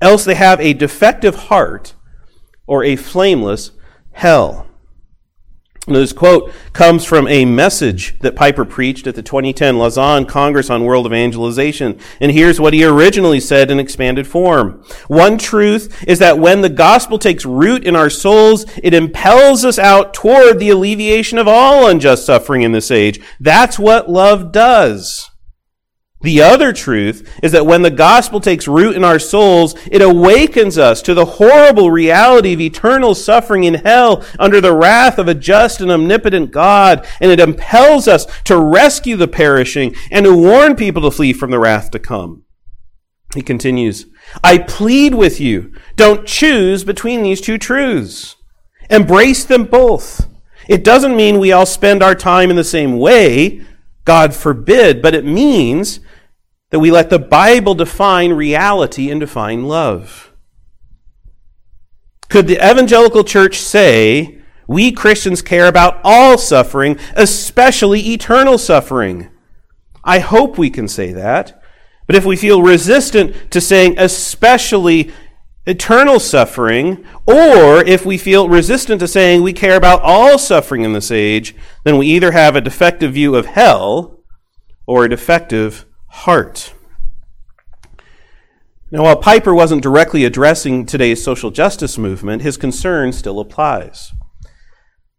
Else 0.00 0.24
they 0.24 0.34
have 0.34 0.60
a 0.60 0.72
defective 0.72 1.34
heart 1.34 1.94
or 2.66 2.82
a 2.82 2.96
flameless 2.96 3.72
hell. 4.12 4.66
This 5.86 6.14
quote 6.14 6.50
comes 6.72 7.04
from 7.04 7.28
a 7.28 7.44
message 7.44 8.18
that 8.20 8.34
Piper 8.34 8.64
preached 8.64 9.06
at 9.06 9.16
the 9.16 9.22
2010 9.22 9.76
Lausanne 9.76 10.24
Congress 10.24 10.70
on 10.70 10.84
World 10.84 11.04
Evangelization. 11.04 11.98
And 12.20 12.32
here's 12.32 12.58
what 12.58 12.72
he 12.72 12.82
originally 12.86 13.38
said 13.38 13.70
in 13.70 13.78
expanded 13.78 14.26
form. 14.26 14.82
One 15.08 15.36
truth 15.36 16.02
is 16.08 16.20
that 16.20 16.38
when 16.38 16.62
the 16.62 16.70
gospel 16.70 17.18
takes 17.18 17.44
root 17.44 17.84
in 17.84 17.96
our 17.96 18.08
souls, 18.08 18.64
it 18.82 18.94
impels 18.94 19.62
us 19.62 19.78
out 19.78 20.14
toward 20.14 20.58
the 20.58 20.70
alleviation 20.70 21.36
of 21.36 21.46
all 21.46 21.86
unjust 21.86 22.24
suffering 22.24 22.62
in 22.62 22.72
this 22.72 22.90
age. 22.90 23.20
That's 23.38 23.78
what 23.78 24.10
love 24.10 24.52
does. 24.52 25.30
The 26.24 26.40
other 26.40 26.72
truth 26.72 27.38
is 27.42 27.52
that 27.52 27.66
when 27.66 27.82
the 27.82 27.90
gospel 27.90 28.40
takes 28.40 28.66
root 28.66 28.96
in 28.96 29.04
our 29.04 29.18
souls, 29.18 29.74
it 29.92 30.00
awakens 30.00 30.78
us 30.78 31.02
to 31.02 31.12
the 31.12 31.26
horrible 31.26 31.90
reality 31.90 32.54
of 32.54 32.62
eternal 32.62 33.14
suffering 33.14 33.64
in 33.64 33.74
hell 33.74 34.24
under 34.38 34.58
the 34.58 34.74
wrath 34.74 35.18
of 35.18 35.28
a 35.28 35.34
just 35.34 35.82
and 35.82 35.90
omnipotent 35.90 36.50
God, 36.50 37.06
and 37.20 37.30
it 37.30 37.40
impels 37.40 38.08
us 38.08 38.24
to 38.44 38.58
rescue 38.58 39.16
the 39.16 39.28
perishing 39.28 39.94
and 40.10 40.24
to 40.24 40.34
warn 40.34 40.76
people 40.76 41.02
to 41.02 41.10
flee 41.10 41.34
from 41.34 41.50
the 41.50 41.58
wrath 41.58 41.90
to 41.90 41.98
come. 41.98 42.44
He 43.34 43.42
continues, 43.42 44.06
I 44.42 44.56
plead 44.56 45.14
with 45.14 45.42
you, 45.42 45.74
don't 45.94 46.26
choose 46.26 46.84
between 46.84 47.22
these 47.22 47.42
two 47.42 47.58
truths. 47.58 48.36
Embrace 48.88 49.44
them 49.44 49.64
both. 49.64 50.26
It 50.70 50.84
doesn't 50.84 51.16
mean 51.16 51.38
we 51.38 51.52
all 51.52 51.66
spend 51.66 52.02
our 52.02 52.14
time 52.14 52.48
in 52.48 52.56
the 52.56 52.64
same 52.64 52.98
way. 52.98 53.62
God 54.06 54.34
forbid, 54.34 55.02
but 55.02 55.14
it 55.14 55.26
means 55.26 56.00
that 56.70 56.80
we 56.80 56.90
let 56.90 57.10
the 57.10 57.18
Bible 57.18 57.74
define 57.74 58.32
reality 58.32 59.10
and 59.10 59.20
define 59.20 59.64
love. 59.64 60.32
Could 62.28 62.46
the 62.46 62.56
evangelical 62.56 63.22
church 63.22 63.58
say, 63.58 64.40
we 64.66 64.90
Christians 64.92 65.42
care 65.42 65.68
about 65.68 66.00
all 66.02 66.38
suffering, 66.38 66.98
especially 67.14 68.00
eternal 68.12 68.58
suffering? 68.58 69.28
I 70.02 70.18
hope 70.18 70.58
we 70.58 70.70
can 70.70 70.88
say 70.88 71.12
that. 71.12 71.62
But 72.06 72.16
if 72.16 72.24
we 72.24 72.36
feel 72.36 72.62
resistant 72.62 73.50
to 73.50 73.60
saying 73.60 73.96
especially 73.98 75.12
eternal 75.66 76.20
suffering, 76.20 77.04
or 77.26 77.82
if 77.84 78.04
we 78.04 78.18
feel 78.18 78.48
resistant 78.48 79.00
to 79.00 79.08
saying 79.08 79.42
we 79.42 79.52
care 79.52 79.76
about 79.76 80.02
all 80.02 80.38
suffering 80.38 80.82
in 80.82 80.92
this 80.92 81.10
age, 81.10 81.54
then 81.84 81.96
we 81.96 82.06
either 82.08 82.32
have 82.32 82.56
a 82.56 82.60
defective 82.60 83.14
view 83.14 83.34
of 83.34 83.46
hell 83.46 84.22
or 84.86 85.04
a 85.04 85.08
defective 85.08 85.86
heart. 86.14 86.72
Now, 88.90 89.02
while 89.02 89.16
Piper 89.16 89.52
wasn't 89.52 89.82
directly 89.82 90.24
addressing 90.24 90.86
today's 90.86 91.22
social 91.22 91.50
justice 91.50 91.98
movement, 91.98 92.42
his 92.42 92.56
concern 92.56 93.12
still 93.12 93.40
applies. 93.40 94.12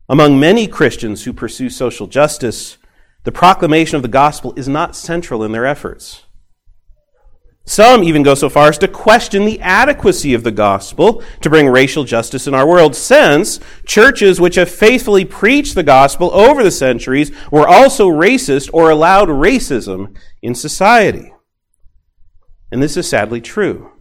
Among 0.08 0.40
many 0.40 0.68
Christians 0.68 1.24
who 1.24 1.34
pursue 1.34 1.70
social 1.70 2.08
justice, 2.08 2.78
the 3.24 3.32
proclamation 3.32 3.98
of 3.98 4.04
the 4.04 4.08
gospel 4.08 4.54
is 4.56 4.68
not 4.70 4.96
central 4.96 5.44
in 5.44 5.52
their 5.52 5.66
efforts. 5.66 6.25
Some 7.68 8.04
even 8.04 8.22
go 8.22 8.36
so 8.36 8.48
far 8.48 8.70
as 8.70 8.78
to 8.78 8.88
question 8.88 9.46
the 9.46 9.60
adequacy 9.60 10.36
of 10.36 10.44
the 10.44 10.52
gospel 10.52 11.24
to 11.42 11.50
bring 11.50 11.68
racial 11.68 12.04
justice 12.04 12.46
in 12.46 12.54
our 12.54 12.68
world, 12.68 12.96
since 12.96 13.60
churches 13.86 14.40
which 14.40 14.56
have 14.56 14.70
faithfully 14.70 15.26
preached 15.26 15.74
the 15.74 15.82
gospel 15.82 16.32
over 16.32 16.64
the 16.64 16.70
centuries 16.70 17.32
were 17.52 17.68
also 17.68 18.08
racist 18.08 18.70
or 18.72 18.92
allowed 18.92 19.30
racism 19.30 20.16
in 20.44 20.54
society. 20.54 21.34
And 22.72 22.84
this 22.84 22.98
is 22.98 23.10
sadly 23.10 23.42
true. 23.42 23.92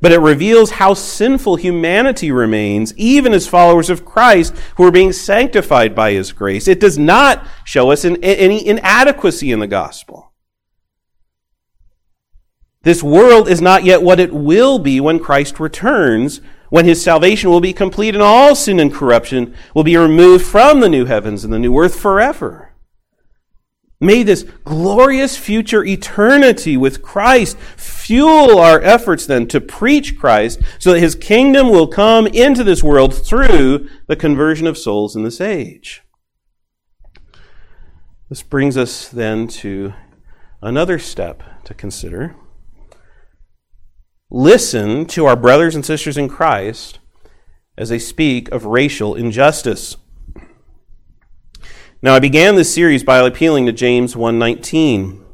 But 0.00 0.12
it 0.12 0.20
reveals 0.20 0.70
how 0.72 0.94
sinful 0.94 1.56
humanity 1.56 2.30
remains, 2.30 2.94
even 2.96 3.32
as 3.32 3.48
followers 3.48 3.90
of 3.90 4.04
Christ 4.04 4.54
who 4.76 4.84
are 4.84 4.92
being 4.92 5.12
sanctified 5.12 5.96
by 5.96 6.12
His 6.12 6.30
grace. 6.30 6.68
It 6.68 6.78
does 6.78 6.96
not 6.96 7.44
show 7.64 7.90
us 7.90 8.04
any 8.04 8.64
inadequacy 8.64 9.50
in 9.50 9.58
the 9.58 9.66
gospel. 9.66 10.27
This 12.82 13.02
world 13.02 13.48
is 13.48 13.60
not 13.60 13.84
yet 13.84 14.02
what 14.02 14.20
it 14.20 14.32
will 14.32 14.78
be 14.78 15.00
when 15.00 15.18
Christ 15.18 15.58
returns, 15.58 16.40
when 16.70 16.84
his 16.84 17.02
salvation 17.02 17.50
will 17.50 17.60
be 17.60 17.72
complete 17.72 18.14
and 18.14 18.22
all 18.22 18.54
sin 18.54 18.78
and 18.78 18.92
corruption 18.92 19.54
will 19.74 19.84
be 19.84 19.96
removed 19.96 20.44
from 20.44 20.80
the 20.80 20.88
new 20.88 21.04
heavens 21.06 21.44
and 21.44 21.52
the 21.52 21.58
new 21.58 21.76
earth 21.78 21.98
forever. 21.98 22.72
May 24.00 24.22
this 24.22 24.44
glorious 24.64 25.36
future 25.36 25.84
eternity 25.84 26.76
with 26.76 27.02
Christ 27.02 27.58
fuel 27.58 28.60
our 28.60 28.80
efforts 28.80 29.26
then 29.26 29.48
to 29.48 29.60
preach 29.60 30.16
Christ 30.16 30.60
so 30.78 30.92
that 30.92 31.00
his 31.00 31.16
kingdom 31.16 31.68
will 31.68 31.88
come 31.88 32.28
into 32.28 32.62
this 32.62 32.84
world 32.84 33.12
through 33.12 33.88
the 34.06 34.14
conversion 34.14 34.68
of 34.68 34.78
souls 34.78 35.16
in 35.16 35.24
this 35.24 35.40
age. 35.40 36.02
This 38.28 38.42
brings 38.42 38.76
us 38.76 39.08
then 39.08 39.48
to 39.48 39.94
another 40.62 41.00
step 41.00 41.42
to 41.64 41.74
consider. 41.74 42.36
Listen 44.30 45.06
to 45.06 45.24
our 45.24 45.36
brothers 45.36 45.74
and 45.74 45.86
sisters 45.86 46.18
in 46.18 46.28
Christ 46.28 46.98
as 47.78 47.88
they 47.88 47.98
speak 47.98 48.50
of 48.50 48.66
racial 48.66 49.14
injustice. 49.14 49.96
Now 52.02 52.14
I 52.14 52.18
began 52.18 52.54
this 52.54 52.72
series 52.72 53.02
by 53.02 53.18
appealing 53.18 53.64
to 53.66 53.72
James 53.72 54.14
1:19. 54.14 55.24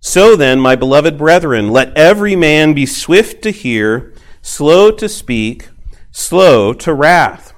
So 0.00 0.34
then, 0.34 0.60
my 0.60 0.76
beloved 0.76 1.18
brethren, 1.18 1.68
let 1.68 1.94
every 1.94 2.34
man 2.34 2.72
be 2.72 2.86
swift 2.86 3.42
to 3.42 3.50
hear, 3.50 4.14
slow 4.40 4.90
to 4.92 5.06
speak, 5.06 5.68
slow 6.10 6.72
to 6.72 6.94
wrath. 6.94 7.52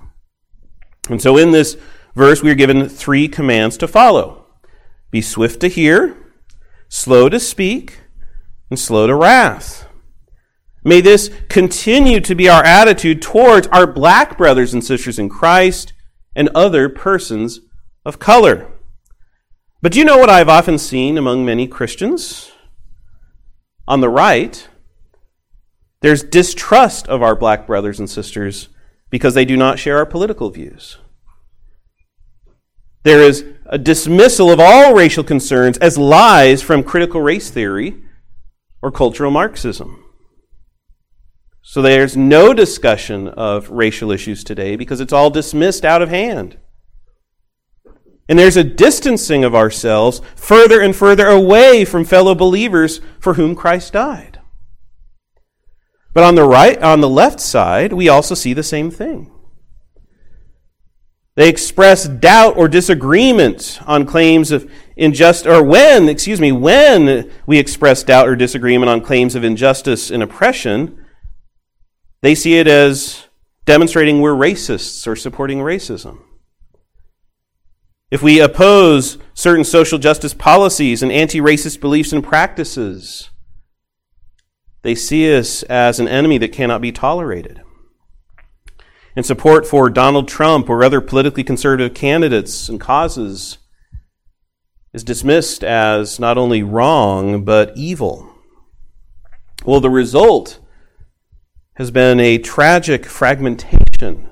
And 1.09 1.23
so 1.23 1.37
in 1.37 1.53
this 1.53 1.77
verse 2.17 2.43
we 2.43 2.51
are 2.51 2.57
given 2.57 2.89
three 2.89 3.29
commands 3.29 3.77
to 3.79 3.87
follow. 3.87 4.47
Be 5.13 5.23
swift 5.23 5.61
to 5.61 5.69
hear, 5.69 6.17
slow 6.89 7.29
to 7.29 7.39
speak, 7.39 8.01
and 8.71 8.79
slow 8.79 9.07
to 9.07 9.15
wrath. 9.15 9.87
May 10.85 11.01
this 11.01 11.31
continue 11.49 12.21
to 12.21 12.35
be 12.35 12.49
our 12.49 12.65
attitude 12.65 13.23
towards 13.23 13.69
our 13.69 13.87
black 13.87 14.37
brothers 14.37 14.75
and 14.75 14.83
sisters 14.83 15.19
in 15.19 15.29
Christ 15.29 15.93
and 16.35 16.49
other 16.55 16.89
persons 16.89 17.61
of 18.05 18.19
color. 18.19 18.69
But 19.81 19.93
do 19.93 19.99
you 19.99 20.05
know 20.05 20.19
what 20.19 20.31
I've 20.31 20.49
often 20.49 20.79
seen 20.79 21.17
among 21.17 21.45
many 21.45 21.67
Christians? 21.67 22.53
On 23.87 24.01
the 24.01 24.09
right, 24.09 24.69
there's 26.01 26.23
distrust 26.23 27.07
of 27.09 27.23
our 27.23 27.37
black 27.37 27.67
brothers 27.67 28.01
and 28.01 28.11
sisters 28.11 28.69
because 29.11 29.35
they 29.35 29.45
do 29.45 29.57
not 29.57 29.79
share 29.79 29.99
our 29.99 30.07
political 30.07 30.51
views. 30.51 30.99
There 33.05 33.21
is 33.21 33.45
a 33.67 33.79
dismissal 33.79 34.51
of 34.51 34.61
all 34.61 34.95
racial 34.95 35.25
concerns 35.25 35.79
as 35.79 35.99
lies 35.99 36.62
from 36.62 36.83
critical 36.83 37.21
race 37.21 37.51
theory 37.51 38.03
or 38.81 38.91
cultural 38.91 39.31
Marxism. 39.31 40.02
So 41.62 41.81
there's 41.81 42.16
no 42.16 42.52
discussion 42.52 43.28
of 43.28 43.71
racial 43.71 44.11
issues 44.11 44.42
today 44.42 44.75
because 44.75 45.00
it's 45.00 45.12
all 45.12 45.31
dismissed 45.31 45.85
out 45.85 46.02
of 46.02 46.09
hand. 46.09 46.59
And 48.28 48.38
there's 48.38 48.57
a 48.57 48.64
distancing 48.64 49.45
of 49.45 49.54
ourselves 49.54 50.21
further 50.35 50.81
and 50.81 50.95
further 50.95 51.28
away 51.28 51.85
from 51.85 52.04
fellow 52.04 52.35
believers 52.35 53.00
for 53.21 53.35
whom 53.35 53.54
Christ 53.54 53.92
died. 53.92 54.40
But 56.12 56.25
on 56.25 56.35
the 56.35 56.44
right, 56.44 56.81
on 56.83 57.01
the 57.01 57.09
left 57.09 57.40
side, 57.40 57.92
we 57.92 58.09
also 58.09 58.35
see 58.35 58.53
the 58.53 58.62
same 58.62 58.90
thing. 58.90 59.31
They 61.35 61.48
express 61.48 62.07
doubt 62.07 62.59
or 62.59 62.68
disagreement 62.68 63.81
on 63.87 64.05
claims 64.05 64.51
of 64.51 64.70
injustice, 64.96 65.46
or 65.46 65.62
when, 65.62 66.09
excuse 66.09 66.40
me, 66.40 66.53
when 66.53 67.31
we 67.46 67.59
express 67.59 68.03
doubt 68.03 68.29
or 68.29 68.37
disagreement 68.37 68.90
on 68.90 69.01
claims 69.01 69.35
of 69.35 69.42
injustice 69.42 70.11
and 70.11 70.22
oppression, 70.22 71.02
they 72.23 72.35
see 72.35 72.59
it 72.59 72.67
as 72.67 73.27
demonstrating 73.65 74.21
we're 74.21 74.33
racists 74.33 75.07
or 75.07 75.15
supporting 75.15 75.59
racism. 75.59 76.21
If 78.11 78.23
we 78.23 78.41
oppose 78.41 79.19
certain 79.35 79.65
social 79.65 79.99
justice 79.99 80.35
policies 80.35 81.03
and 81.03 81.11
anti 81.11 81.41
racist 81.41 81.81
beliefs 81.81 82.13
and 82.13 82.23
practices, 82.23 83.31
they 84.83 84.95
see 84.95 85.35
us 85.37 85.63
as 85.65 85.99
an 85.99 86.09
enemy 86.09 86.39
that 86.39 86.53
cannot 86.53 86.81
be 86.81 86.93
tolerated. 86.93 87.63
And 89.17 89.27
support 89.27 89.67
for 89.67 89.91
Donald 89.91 90.29
Trump 90.29 90.69
or 90.69 90.83
other 90.83 91.01
politically 91.01 91.45
conservative 91.45 91.95
candidates 91.95 92.69
and 92.69 92.81
causes 92.81 93.59
is 94.93 95.05
dismissed 95.05 95.65
as 95.65 96.21
not 96.21 96.39
only 96.39 96.63
wrong, 96.63 97.45
but 97.45 97.73
evil. 97.77 98.31
Well, 99.65 99.81
the 99.81 99.91
result 99.91 100.59
has 101.75 101.91
been 101.91 102.21
a 102.21 102.39
tragic 102.39 103.07
fragmentation 103.07 104.29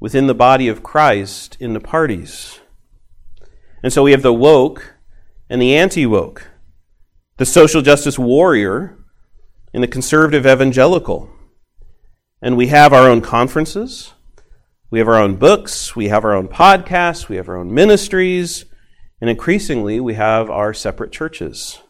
within 0.00 0.26
the 0.26 0.34
body 0.34 0.68
of 0.68 0.82
Christ 0.82 1.56
in 1.60 1.72
the 1.72 1.80
parties. 1.80 2.60
And 3.82 3.92
so 3.92 4.02
we 4.02 4.10
have 4.10 4.22
the 4.22 4.32
woke 4.32 4.94
and 5.48 5.62
the 5.62 5.76
anti 5.76 6.06
woke, 6.06 6.50
the 7.36 7.46
social 7.46 7.82
justice 7.82 8.18
warrior 8.18 8.98
and 9.72 9.82
the 9.82 9.88
conservative 9.88 10.44
evangelical. 10.44 11.30
And 12.42 12.56
we 12.56 12.66
have 12.66 12.92
our 12.92 13.08
own 13.08 13.20
conferences, 13.20 14.12
we 14.90 14.98
have 14.98 15.08
our 15.08 15.18
own 15.18 15.36
books, 15.36 15.94
we 15.94 16.08
have 16.08 16.24
our 16.24 16.34
own 16.34 16.48
podcasts, 16.48 17.28
we 17.28 17.36
have 17.36 17.48
our 17.48 17.56
own 17.56 17.72
ministries, 17.72 18.64
and 19.20 19.30
increasingly 19.30 20.00
we 20.00 20.14
have 20.14 20.50
our 20.50 20.74
separate 20.74 21.12
churches. 21.12 21.80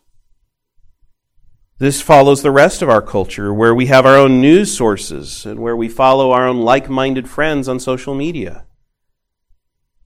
This 1.78 2.00
follows 2.00 2.40
the 2.40 2.50
rest 2.50 2.80
of 2.80 2.88
our 2.88 3.02
culture, 3.02 3.52
where 3.52 3.74
we 3.74 3.86
have 3.86 4.06
our 4.06 4.16
own 4.16 4.40
news 4.40 4.74
sources 4.74 5.44
and 5.44 5.60
where 5.60 5.76
we 5.76 5.90
follow 5.90 6.30
our 6.30 6.48
own 6.48 6.62
like 6.62 6.88
minded 6.88 7.28
friends 7.28 7.68
on 7.68 7.80
social 7.80 8.14
media. 8.14 8.64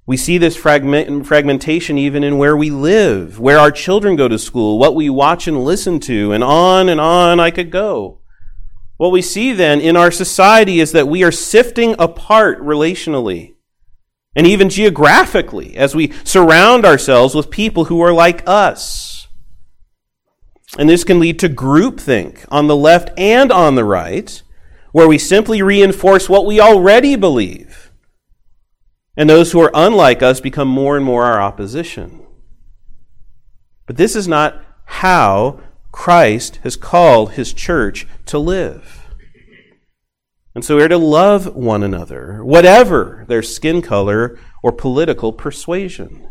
We 0.05 0.17
see 0.17 0.37
this 0.37 0.57
fragment, 0.57 1.29
fragmentation 1.29 1.97
even 1.97 2.25
in 2.25 2.39
where 2.39 2.57
we 2.57 2.71
live, 2.71 3.39
where 3.39 3.61
our 3.61 3.71
children 3.71 4.17
go 4.17 4.27
to 4.27 4.37
school, 4.37 4.81
what 4.81 4.97
we 4.97 5.09
watch 5.09 5.47
and 5.47 5.63
listen 5.63 6.01
to, 6.01 6.33
and 6.33 6.43
on 6.43 6.89
and 6.89 7.01
on 7.01 7.39
I 7.39 7.53
could 7.53 7.71
go. 7.71 8.19
What 8.97 9.13
we 9.13 9.23
see 9.23 9.53
then 9.53 9.81
in 9.81 9.97
our 9.97 10.11
society 10.11 10.81
is 10.81 10.91
that 10.91 11.07
we 11.07 11.23
are 11.23 11.31
sifting 11.31 11.95
apart 12.01 12.61
relationally 12.61 13.55
and 14.35 14.45
even 14.45 14.71
geographically 14.71 15.77
as 15.77 15.95
we 15.95 16.13
surround 16.25 16.85
ourselves 16.85 17.37
with 17.37 17.49
people 17.49 17.85
who 17.85 18.01
are 18.01 18.13
like 18.13 18.43
us. 18.45 19.20
And 20.79 20.89
this 20.89 21.05
can 21.05 21.19
lead 21.21 21.39
to 21.41 21.49
groupthink 21.49 22.45
on 22.49 22.69
the 22.69 22.77
left 22.77 23.11
and 23.19 23.51
on 23.51 23.75
the 23.75 23.85
right, 23.85 24.43
where 24.93 25.09
we 25.09 25.19
simply 25.19 25.63
reinforce 25.63 26.29
what 26.29 26.47
we 26.47 26.61
already 26.61 27.17
believe 27.17 27.91
and 29.21 29.29
those 29.29 29.53
who 29.53 29.61
are 29.61 29.71
unlike 29.75 30.23
us 30.23 30.41
become 30.41 30.67
more 30.67 30.97
and 30.97 31.05
more 31.05 31.27
our 31.27 31.43
opposition. 31.43 32.27
But 33.85 33.99
this 33.99 34.17
is 34.17 34.27
not 34.27 34.65
how 34.87 35.61
Christ 35.93 36.61
has 36.63 36.75
called 36.75 37.33
his 37.33 37.53
church 37.53 38.07
to 38.25 38.39
live. 38.39 39.11
And 40.55 40.65
so 40.65 40.77
we're 40.77 40.89
to 40.89 40.97
love 40.97 41.55
one 41.55 41.83
another, 41.83 42.43
whatever 42.43 43.27
their 43.29 43.43
skin 43.43 43.83
color 43.83 44.39
or 44.63 44.73
political 44.73 45.35
persuasion. 45.35 46.30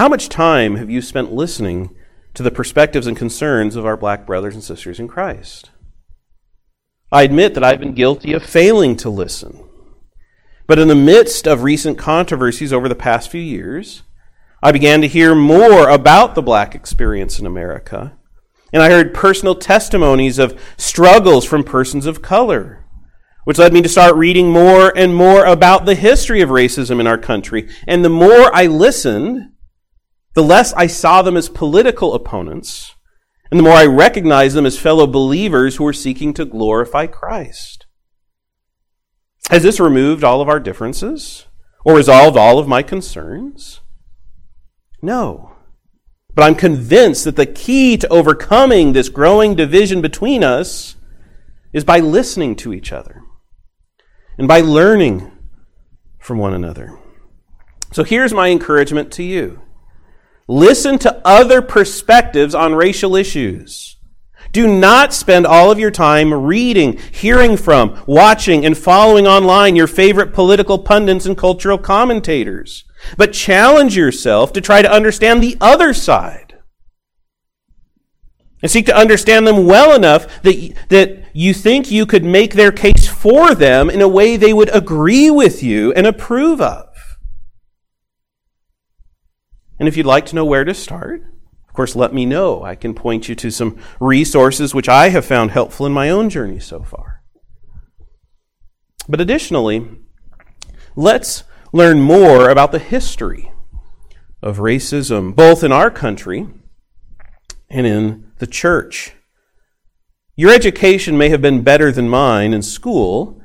How 0.00 0.08
much 0.08 0.30
time 0.30 0.76
have 0.76 0.88
you 0.88 1.02
spent 1.02 1.30
listening 1.30 1.94
to 2.32 2.42
the 2.42 2.50
perspectives 2.50 3.06
and 3.06 3.14
concerns 3.14 3.76
of 3.76 3.84
our 3.84 3.98
black 3.98 4.24
brothers 4.24 4.54
and 4.54 4.64
sisters 4.64 4.98
in 4.98 5.08
Christ? 5.08 5.72
I 7.12 7.22
admit 7.22 7.52
that 7.52 7.62
I've 7.62 7.80
been 7.80 7.92
guilty 7.92 8.32
of 8.32 8.42
failing 8.42 8.96
to 8.96 9.10
listen. 9.10 9.62
But 10.66 10.78
in 10.78 10.88
the 10.88 10.94
midst 10.94 11.46
of 11.46 11.64
recent 11.64 11.98
controversies 11.98 12.72
over 12.72 12.88
the 12.88 12.94
past 12.94 13.30
few 13.30 13.42
years, 13.42 14.02
I 14.62 14.72
began 14.72 15.02
to 15.02 15.06
hear 15.06 15.34
more 15.34 15.90
about 15.90 16.34
the 16.34 16.40
black 16.40 16.74
experience 16.74 17.38
in 17.38 17.44
America. 17.44 18.16
And 18.72 18.82
I 18.82 18.88
heard 18.88 19.12
personal 19.12 19.54
testimonies 19.54 20.38
of 20.38 20.58
struggles 20.78 21.44
from 21.44 21.62
persons 21.62 22.06
of 22.06 22.22
color, 22.22 22.86
which 23.44 23.58
led 23.58 23.74
me 23.74 23.82
to 23.82 23.88
start 23.90 24.16
reading 24.16 24.48
more 24.50 24.96
and 24.96 25.14
more 25.14 25.44
about 25.44 25.84
the 25.84 25.94
history 25.94 26.40
of 26.40 26.48
racism 26.48 27.00
in 27.00 27.06
our 27.06 27.18
country. 27.18 27.68
And 27.86 28.02
the 28.02 28.08
more 28.08 28.50
I 28.54 28.64
listened, 28.64 29.50
the 30.34 30.42
less 30.42 30.72
I 30.74 30.86
saw 30.86 31.22
them 31.22 31.36
as 31.36 31.48
political 31.48 32.14
opponents 32.14 32.94
and 33.50 33.58
the 33.58 33.64
more 33.64 33.72
I 33.72 33.86
recognized 33.86 34.54
them 34.54 34.66
as 34.66 34.78
fellow 34.78 35.06
believers 35.06 35.76
who 35.76 35.84
were 35.84 35.92
seeking 35.92 36.32
to 36.34 36.44
glorify 36.44 37.06
Christ. 37.06 37.86
Has 39.50 39.64
this 39.64 39.80
removed 39.80 40.22
all 40.22 40.40
of 40.40 40.48
our 40.48 40.60
differences 40.60 41.46
or 41.84 41.96
resolved 41.96 42.36
all 42.36 42.58
of 42.58 42.68
my 42.68 42.82
concerns? 42.82 43.80
No. 45.02 45.56
But 46.32 46.44
I'm 46.44 46.54
convinced 46.54 47.24
that 47.24 47.34
the 47.34 47.46
key 47.46 47.96
to 47.96 48.08
overcoming 48.08 48.92
this 48.92 49.08
growing 49.08 49.56
division 49.56 50.00
between 50.00 50.44
us 50.44 50.94
is 51.72 51.82
by 51.82 51.98
listening 51.98 52.54
to 52.56 52.72
each 52.72 52.92
other 52.92 53.22
and 54.38 54.46
by 54.46 54.60
learning 54.60 55.32
from 56.20 56.38
one 56.38 56.54
another. 56.54 56.96
So 57.92 58.04
here's 58.04 58.32
my 58.32 58.48
encouragement 58.48 59.10
to 59.12 59.24
you. 59.24 59.60
Listen 60.50 60.98
to 60.98 61.22
other 61.24 61.62
perspectives 61.62 62.56
on 62.56 62.74
racial 62.74 63.14
issues. 63.14 63.98
Do 64.50 64.66
not 64.66 65.14
spend 65.14 65.46
all 65.46 65.70
of 65.70 65.78
your 65.78 65.92
time 65.92 66.34
reading, 66.34 66.98
hearing 67.12 67.56
from, 67.56 68.02
watching, 68.04 68.66
and 68.66 68.76
following 68.76 69.28
online 69.28 69.76
your 69.76 69.86
favorite 69.86 70.32
political 70.32 70.80
pundits 70.80 71.24
and 71.24 71.38
cultural 71.38 71.78
commentators, 71.78 72.82
but 73.16 73.32
challenge 73.32 73.96
yourself 73.96 74.52
to 74.54 74.60
try 74.60 74.82
to 74.82 74.90
understand 74.90 75.40
the 75.40 75.56
other 75.60 75.94
side. 75.94 76.58
And 78.60 78.68
seek 78.68 78.86
to 78.86 78.96
understand 78.96 79.46
them 79.46 79.66
well 79.66 79.94
enough 79.94 80.42
that, 80.42 80.74
that 80.88 81.26
you 81.32 81.54
think 81.54 81.92
you 81.92 82.06
could 82.06 82.24
make 82.24 82.54
their 82.54 82.72
case 82.72 83.06
for 83.06 83.54
them 83.54 83.88
in 83.88 84.00
a 84.00 84.08
way 84.08 84.36
they 84.36 84.52
would 84.52 84.74
agree 84.74 85.30
with 85.30 85.62
you 85.62 85.92
and 85.92 86.08
approve 86.08 86.60
of. 86.60 86.89
And 89.80 89.88
if 89.88 89.96
you'd 89.96 90.06
like 90.06 90.26
to 90.26 90.34
know 90.36 90.44
where 90.44 90.64
to 90.64 90.74
start, 90.74 91.22
of 91.66 91.74
course, 91.74 91.96
let 91.96 92.12
me 92.12 92.26
know. 92.26 92.62
I 92.62 92.74
can 92.74 92.92
point 92.92 93.30
you 93.30 93.34
to 93.36 93.50
some 93.50 93.78
resources 93.98 94.74
which 94.74 94.90
I 94.90 95.08
have 95.08 95.24
found 95.24 95.52
helpful 95.52 95.86
in 95.86 95.92
my 95.92 96.10
own 96.10 96.28
journey 96.28 96.60
so 96.60 96.82
far. 96.82 97.22
But 99.08 99.22
additionally, 99.22 99.88
let's 100.94 101.44
learn 101.72 102.02
more 102.02 102.50
about 102.50 102.72
the 102.72 102.78
history 102.78 103.52
of 104.42 104.58
racism, 104.58 105.34
both 105.34 105.64
in 105.64 105.72
our 105.72 105.90
country 105.90 106.46
and 107.70 107.86
in 107.86 108.32
the 108.38 108.46
church. 108.46 109.14
Your 110.36 110.52
education 110.52 111.16
may 111.16 111.30
have 111.30 111.40
been 111.40 111.62
better 111.62 111.90
than 111.90 112.08
mine 112.08 112.52
in 112.52 112.62
school, 112.62 113.40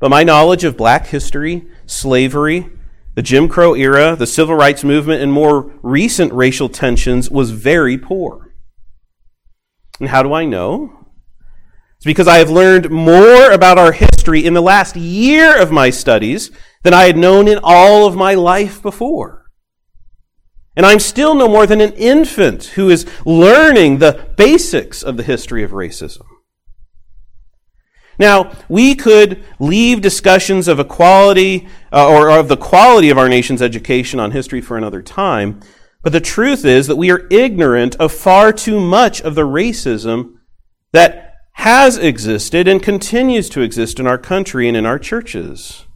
but 0.00 0.10
my 0.10 0.24
knowledge 0.24 0.64
of 0.64 0.76
black 0.76 1.06
history, 1.06 1.68
slavery, 1.86 2.70
the 3.16 3.22
Jim 3.22 3.48
Crow 3.48 3.74
era, 3.74 4.14
the 4.14 4.26
civil 4.26 4.54
rights 4.54 4.84
movement, 4.84 5.22
and 5.22 5.32
more 5.32 5.74
recent 5.82 6.32
racial 6.34 6.68
tensions 6.68 7.30
was 7.30 7.50
very 7.50 7.96
poor. 7.96 8.54
And 9.98 10.10
how 10.10 10.22
do 10.22 10.34
I 10.34 10.44
know? 10.44 11.06
It's 11.96 12.04
because 12.04 12.28
I 12.28 12.36
have 12.36 12.50
learned 12.50 12.90
more 12.90 13.50
about 13.50 13.78
our 13.78 13.92
history 13.92 14.44
in 14.44 14.52
the 14.52 14.60
last 14.60 14.96
year 14.96 15.58
of 15.58 15.72
my 15.72 15.88
studies 15.88 16.50
than 16.82 16.92
I 16.92 17.04
had 17.04 17.16
known 17.16 17.48
in 17.48 17.58
all 17.62 18.06
of 18.06 18.14
my 18.14 18.34
life 18.34 18.82
before. 18.82 19.46
And 20.76 20.84
I'm 20.84 21.00
still 21.00 21.34
no 21.34 21.48
more 21.48 21.66
than 21.66 21.80
an 21.80 21.94
infant 21.94 22.64
who 22.74 22.90
is 22.90 23.06
learning 23.24 23.96
the 23.96 24.26
basics 24.36 25.02
of 25.02 25.16
the 25.16 25.22
history 25.22 25.64
of 25.64 25.70
racism. 25.70 26.26
Now, 28.18 28.52
we 28.68 28.94
could 28.94 29.44
leave 29.58 30.00
discussions 30.00 30.68
of 30.68 30.80
equality 30.80 31.68
uh, 31.92 32.08
or 32.08 32.30
of 32.30 32.48
the 32.48 32.56
quality 32.56 33.10
of 33.10 33.18
our 33.18 33.28
nation's 33.28 33.62
education 33.62 34.18
on 34.20 34.30
history 34.30 34.60
for 34.60 34.76
another 34.76 35.02
time, 35.02 35.60
but 36.02 36.12
the 36.12 36.20
truth 36.20 36.64
is 36.64 36.86
that 36.86 36.96
we 36.96 37.10
are 37.10 37.26
ignorant 37.30 37.96
of 37.96 38.12
far 38.12 38.52
too 38.52 38.80
much 38.80 39.20
of 39.20 39.34
the 39.34 39.46
racism 39.46 40.34
that 40.92 41.34
has 41.54 41.96
existed 41.96 42.68
and 42.68 42.82
continues 42.82 43.48
to 43.48 43.60
exist 43.60 43.98
in 43.98 44.06
our 44.06 44.18
country 44.18 44.68
and 44.68 44.76
in 44.76 44.86
our 44.86 44.98
churches. 44.98 45.86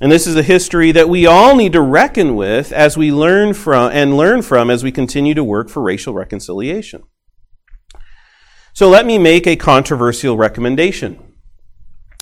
And 0.00 0.12
this 0.12 0.26
is 0.26 0.36
a 0.36 0.42
history 0.42 0.92
that 0.92 1.08
we 1.08 1.26
all 1.26 1.56
need 1.56 1.72
to 1.72 1.80
reckon 1.80 2.36
with 2.36 2.70
as 2.70 2.96
we 2.96 3.10
learn 3.10 3.54
from 3.54 3.90
and 3.90 4.16
learn 4.16 4.42
from 4.42 4.70
as 4.70 4.84
we 4.84 4.92
continue 4.92 5.34
to 5.34 5.42
work 5.42 5.68
for 5.68 5.82
racial 5.82 6.14
reconciliation. 6.14 7.02
So 8.78 8.88
let 8.88 9.06
me 9.06 9.18
make 9.18 9.44
a 9.44 9.56
controversial 9.56 10.36
recommendation. 10.36 11.18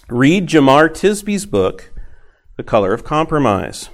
Read 0.08 0.46
Jemar 0.46 0.88
Tisby's 0.88 1.44
book, 1.44 1.92
The 2.56 2.62
Color 2.62 2.94
of 2.94 3.04
Compromise. 3.04 3.90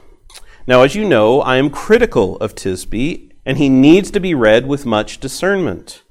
Now, 0.64 0.82
as 0.82 0.94
you 0.94 1.04
know, 1.04 1.40
I 1.40 1.56
am 1.56 1.70
critical 1.70 2.36
of 2.36 2.54
Tisby, 2.54 3.32
and 3.44 3.58
he 3.58 3.68
needs 3.68 4.12
to 4.12 4.20
be 4.20 4.32
read 4.32 4.68
with 4.68 4.86
much 4.86 5.18
discernment. 5.18 6.04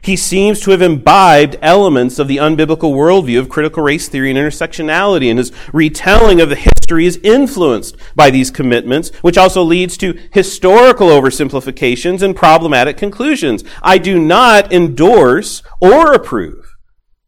He 0.00 0.16
seems 0.16 0.60
to 0.60 0.70
have 0.70 0.80
imbibed 0.80 1.56
elements 1.60 2.18
of 2.18 2.28
the 2.28 2.36
unbiblical 2.36 2.92
worldview 2.92 3.38
of 3.38 3.48
critical 3.48 3.82
race 3.82 4.08
theory 4.08 4.30
and 4.30 4.38
intersectionality, 4.38 5.28
and 5.28 5.38
his 5.38 5.52
retelling 5.72 6.40
of 6.40 6.48
the 6.48 6.56
history 6.56 7.04
is 7.04 7.20
influenced 7.22 7.96
by 8.14 8.30
these 8.30 8.50
commitments, 8.50 9.10
which 9.22 9.36
also 9.36 9.62
leads 9.62 9.96
to 9.98 10.18
historical 10.32 11.08
oversimplifications 11.08 12.22
and 12.22 12.36
problematic 12.36 12.96
conclusions. 12.96 13.64
I 13.82 13.98
do 13.98 14.18
not 14.18 14.72
endorse 14.72 15.62
or 15.80 16.12
approve 16.12 16.76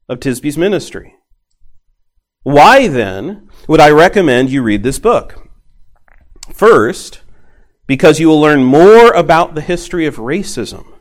of 0.08 0.20
Tisby's 0.20 0.58
ministry. 0.58 1.14
Why 2.42 2.88
then 2.88 3.48
would 3.68 3.80
I 3.80 3.90
recommend 3.90 4.50
you 4.50 4.62
read 4.62 4.82
this 4.82 4.98
book? 4.98 5.48
First, 6.52 7.20
because 7.86 8.20
you 8.20 8.28
will 8.28 8.40
learn 8.40 8.62
more 8.62 9.10
about 9.12 9.54
the 9.54 9.60
history 9.60 10.06
of 10.06 10.16
racism 10.16 10.99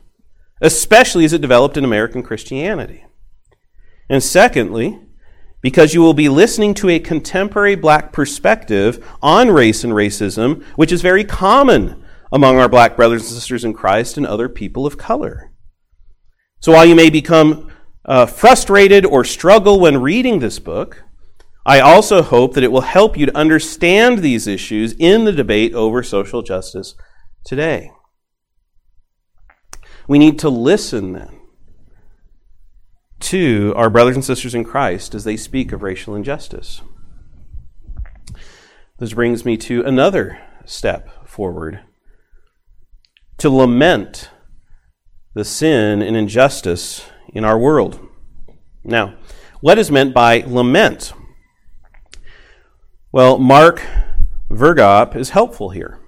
especially 0.60 1.24
as 1.24 1.32
it 1.32 1.40
developed 1.40 1.76
in 1.76 1.84
American 1.84 2.22
Christianity. 2.22 3.04
And 4.08 4.22
secondly, 4.22 4.98
because 5.62 5.94
you 5.94 6.00
will 6.00 6.14
be 6.14 6.28
listening 6.28 6.74
to 6.74 6.88
a 6.88 6.98
contemporary 6.98 7.74
black 7.74 8.12
perspective 8.12 9.06
on 9.22 9.50
race 9.50 9.84
and 9.84 9.92
racism, 9.92 10.64
which 10.76 10.92
is 10.92 11.02
very 11.02 11.24
common 11.24 12.02
among 12.32 12.58
our 12.58 12.68
black 12.68 12.96
brothers 12.96 13.22
and 13.22 13.30
sisters 13.30 13.64
in 13.64 13.72
Christ 13.72 14.16
and 14.16 14.26
other 14.26 14.48
people 14.48 14.86
of 14.86 14.96
color. 14.96 15.52
So 16.60 16.72
while 16.72 16.86
you 16.86 16.94
may 16.94 17.10
become 17.10 17.70
uh, 18.04 18.26
frustrated 18.26 19.04
or 19.04 19.24
struggle 19.24 19.80
when 19.80 20.00
reading 20.00 20.38
this 20.38 20.58
book, 20.58 21.04
I 21.66 21.80
also 21.80 22.22
hope 22.22 22.54
that 22.54 22.64
it 22.64 22.72
will 22.72 22.80
help 22.80 23.16
you 23.16 23.26
to 23.26 23.36
understand 23.36 24.18
these 24.18 24.46
issues 24.46 24.94
in 24.98 25.24
the 25.24 25.32
debate 25.32 25.74
over 25.74 26.02
social 26.02 26.42
justice 26.42 26.94
today. 27.44 27.92
We 30.10 30.18
need 30.18 30.40
to 30.40 30.48
listen 30.48 31.12
then 31.12 31.38
to 33.20 33.72
our 33.76 33.88
brothers 33.88 34.16
and 34.16 34.24
sisters 34.24 34.56
in 34.56 34.64
Christ 34.64 35.14
as 35.14 35.22
they 35.22 35.36
speak 35.36 35.70
of 35.70 35.84
racial 35.84 36.16
injustice. 36.16 36.82
This 38.98 39.12
brings 39.12 39.44
me 39.44 39.56
to 39.58 39.84
another 39.84 40.40
step 40.64 41.28
forward 41.28 41.82
to 43.38 43.50
lament 43.50 44.30
the 45.34 45.44
sin 45.44 46.02
and 46.02 46.16
injustice 46.16 47.08
in 47.32 47.44
our 47.44 47.56
world. 47.56 48.00
Now, 48.82 49.14
what 49.60 49.78
is 49.78 49.92
meant 49.92 50.12
by 50.12 50.40
lament? 50.44 51.12
Well, 53.12 53.38
Mark 53.38 53.80
Vroegop 54.50 55.14
is 55.14 55.30
helpful 55.30 55.70
here 55.70 55.99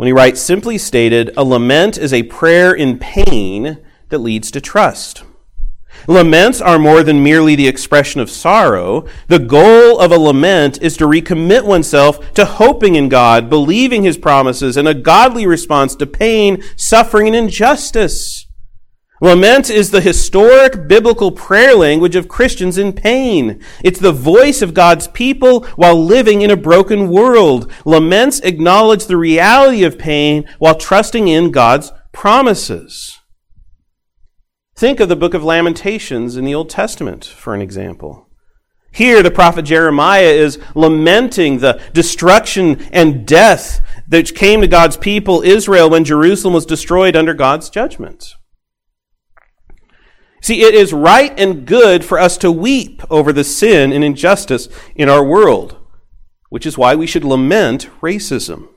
when 0.00 0.06
he 0.06 0.14
writes, 0.14 0.40
simply 0.40 0.78
stated, 0.78 1.30
a 1.36 1.44
lament 1.44 1.98
is 1.98 2.14
a 2.14 2.22
prayer 2.22 2.72
in 2.72 2.98
pain 2.98 3.76
that 4.08 4.20
leads 4.20 4.50
to 4.50 4.58
trust. 4.58 5.24
Laments 6.06 6.62
are 6.62 6.78
more 6.78 7.02
than 7.02 7.22
merely 7.22 7.54
the 7.54 7.68
expression 7.68 8.18
of 8.18 8.30
sorrow. 8.30 9.06
The 9.28 9.38
goal 9.38 10.00
of 10.00 10.10
a 10.10 10.18
lament 10.18 10.80
is 10.80 10.96
to 10.96 11.04
recommit 11.04 11.66
oneself 11.66 12.32
to 12.32 12.46
hoping 12.46 12.94
in 12.94 13.10
God, 13.10 13.50
believing 13.50 14.02
his 14.02 14.16
promises, 14.16 14.78
and 14.78 14.88
a 14.88 14.94
godly 14.94 15.46
response 15.46 15.94
to 15.96 16.06
pain, 16.06 16.62
suffering, 16.76 17.26
and 17.26 17.36
injustice. 17.36 18.46
Lament 19.22 19.68
is 19.68 19.90
the 19.90 20.00
historic 20.00 20.88
biblical 20.88 21.30
prayer 21.30 21.74
language 21.74 22.16
of 22.16 22.26
Christians 22.26 22.78
in 22.78 22.94
pain. 22.94 23.62
It's 23.84 24.00
the 24.00 24.12
voice 24.12 24.62
of 24.62 24.72
God's 24.72 25.08
people 25.08 25.64
while 25.76 26.02
living 26.02 26.40
in 26.40 26.50
a 26.50 26.56
broken 26.56 27.10
world. 27.10 27.70
Laments 27.84 28.40
acknowledge 28.40 29.04
the 29.04 29.18
reality 29.18 29.84
of 29.84 29.98
pain 29.98 30.48
while 30.58 30.74
trusting 30.74 31.28
in 31.28 31.50
God's 31.50 31.92
promises. 32.12 33.18
Think 34.74 35.00
of 35.00 35.10
the 35.10 35.16
book 35.16 35.34
of 35.34 35.44
Lamentations 35.44 36.38
in 36.38 36.46
the 36.46 36.54
Old 36.54 36.70
Testament, 36.70 37.26
for 37.26 37.54
an 37.54 37.60
example. 37.60 38.26
Here, 38.90 39.22
the 39.22 39.30
prophet 39.30 39.66
Jeremiah 39.66 40.22
is 40.22 40.58
lamenting 40.74 41.58
the 41.58 41.78
destruction 41.92 42.80
and 42.90 43.26
death 43.26 43.86
that 44.08 44.34
came 44.34 44.62
to 44.62 44.66
God's 44.66 44.96
people, 44.96 45.42
Israel, 45.42 45.90
when 45.90 46.04
Jerusalem 46.04 46.54
was 46.54 46.64
destroyed 46.64 47.14
under 47.14 47.34
God's 47.34 47.68
judgment. 47.68 48.34
See, 50.40 50.62
it 50.62 50.74
is 50.74 50.92
right 50.92 51.38
and 51.38 51.66
good 51.66 52.04
for 52.04 52.18
us 52.18 52.38
to 52.38 52.50
weep 52.50 53.02
over 53.10 53.32
the 53.32 53.44
sin 53.44 53.92
and 53.92 54.02
injustice 54.02 54.68
in 54.94 55.08
our 55.08 55.24
world, 55.24 55.76
which 56.48 56.66
is 56.66 56.78
why 56.78 56.94
we 56.94 57.06
should 57.06 57.24
lament 57.24 57.88
racism. 58.00 58.68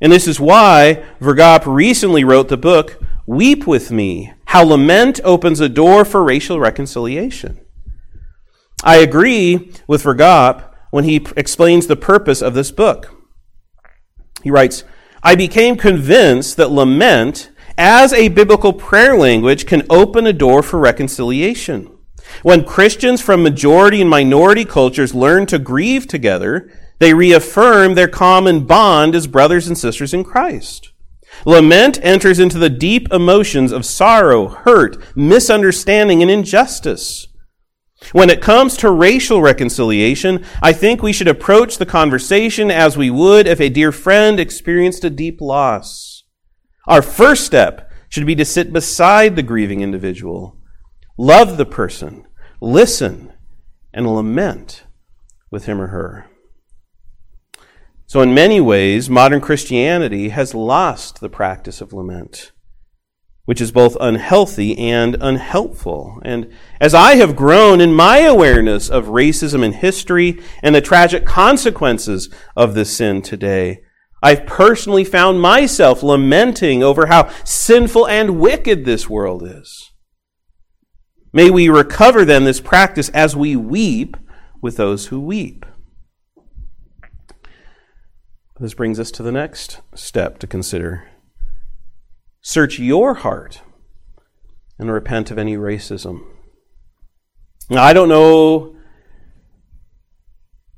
And 0.00 0.12
this 0.12 0.26
is 0.26 0.40
why 0.40 1.04
Vroegop 1.20 1.66
recently 1.66 2.24
wrote 2.24 2.48
the 2.48 2.56
book, 2.56 3.02
Weep 3.26 3.66
with 3.66 3.90
Me 3.90 4.32
How 4.46 4.64
Lament 4.64 5.20
Opens 5.24 5.60
a 5.60 5.68
Door 5.68 6.06
for 6.06 6.22
Racial 6.22 6.58
Reconciliation. 6.58 7.60
I 8.82 8.96
agree 8.96 9.72
with 9.86 10.04
Vroegop 10.04 10.72
when 10.90 11.04
he 11.04 11.26
explains 11.36 11.86
the 11.86 11.96
purpose 11.96 12.40
of 12.40 12.54
this 12.54 12.70
book. 12.70 13.14
He 14.42 14.50
writes, 14.50 14.84
I 15.22 15.34
became 15.34 15.76
convinced 15.76 16.56
that 16.56 16.70
lament 16.70 17.50
as 17.80 18.12
a 18.12 18.28
biblical 18.28 18.74
prayer 18.74 19.16
language 19.16 19.64
can 19.64 19.86
open 19.88 20.26
a 20.26 20.34
door 20.34 20.62
for 20.62 20.78
reconciliation. 20.78 21.90
When 22.42 22.62
Christians 22.62 23.22
from 23.22 23.42
majority 23.42 24.02
and 24.02 24.10
minority 24.10 24.66
cultures 24.66 25.14
learn 25.14 25.46
to 25.46 25.58
grieve 25.58 26.06
together, 26.06 26.70
They 27.00 27.14
reaffirm 27.14 27.94
their 27.94 28.08
common 28.08 28.66
bond 28.66 29.14
as 29.14 29.26
brothers 29.26 29.66
and 29.66 29.76
sisters 29.76 30.14
in 30.14 30.22
Christ. 30.22 30.92
Lament 31.46 31.98
enters 32.02 32.38
into 32.38 32.58
the 32.58 32.68
deep 32.68 33.10
emotions 33.10 33.72
of 33.72 33.86
sorrow, 33.86 34.48
hurt, 34.48 35.02
misunderstanding, 35.16 36.20
and 36.20 36.30
injustice. 36.30 37.26
When 38.12 38.28
it 38.28 38.42
comes 38.42 38.76
to 38.78 38.90
racial 38.90 39.40
reconciliation, 39.40 40.44
I 40.62 40.72
think 40.74 41.02
we 41.02 41.12
should 41.12 41.28
approach 41.28 41.78
the 41.78 41.86
conversation 41.86 42.70
as 42.70 42.98
we 42.98 43.10
would 43.10 43.46
if 43.46 43.60
a 43.60 43.70
dear 43.70 43.92
friend 43.92 44.38
experienced 44.38 45.04
a 45.04 45.10
deep 45.10 45.40
loss. 45.40 46.09
Our 46.86 47.02
first 47.02 47.44
step 47.44 47.90
should 48.08 48.26
be 48.26 48.34
to 48.34 48.44
sit 48.44 48.72
beside 48.72 49.36
the 49.36 49.42
grieving 49.42 49.80
individual, 49.80 50.58
love 51.16 51.56
the 51.56 51.66
person, 51.66 52.26
listen, 52.60 53.32
and 53.92 54.06
lament 54.06 54.84
with 55.50 55.66
him 55.66 55.80
or 55.80 55.88
her. 55.88 56.30
So, 58.06 58.22
in 58.22 58.34
many 58.34 58.60
ways, 58.60 59.08
modern 59.08 59.40
Christianity 59.40 60.30
has 60.30 60.54
lost 60.54 61.20
the 61.20 61.28
practice 61.28 61.80
of 61.80 61.92
lament, 61.92 62.50
which 63.44 63.60
is 63.60 63.70
both 63.70 63.96
unhealthy 64.00 64.76
and 64.76 65.16
unhelpful. 65.20 66.20
And 66.24 66.52
as 66.80 66.92
I 66.92 67.16
have 67.16 67.36
grown 67.36 67.80
in 67.80 67.92
my 67.92 68.18
awareness 68.18 68.88
of 68.88 69.06
racism 69.06 69.64
in 69.64 69.74
history 69.74 70.42
and 70.60 70.74
the 70.74 70.80
tragic 70.80 71.24
consequences 71.24 72.28
of 72.56 72.74
this 72.74 72.96
sin 72.96 73.22
today, 73.22 73.82
I've 74.22 74.46
personally 74.46 75.04
found 75.04 75.40
myself 75.40 76.02
lamenting 76.02 76.82
over 76.82 77.06
how 77.06 77.30
sinful 77.44 78.06
and 78.08 78.38
wicked 78.38 78.84
this 78.84 79.08
world 79.08 79.42
is. 79.42 79.92
May 81.32 81.50
we 81.50 81.68
recover 81.68 82.24
then 82.24 82.44
this 82.44 82.60
practice 82.60 83.08
as 83.10 83.36
we 83.36 83.56
weep 83.56 84.16
with 84.60 84.76
those 84.76 85.06
who 85.06 85.20
weep. 85.20 85.64
This 88.58 88.74
brings 88.74 89.00
us 89.00 89.10
to 89.12 89.22
the 89.22 89.32
next 89.32 89.80
step 89.94 90.38
to 90.40 90.46
consider. 90.46 91.08
Search 92.42 92.78
your 92.78 93.14
heart 93.14 93.62
and 94.78 94.90
repent 94.90 95.30
of 95.30 95.38
any 95.38 95.56
racism. 95.56 96.26
Now, 97.70 97.84
I 97.84 97.94
don't 97.94 98.08
know 98.08 98.76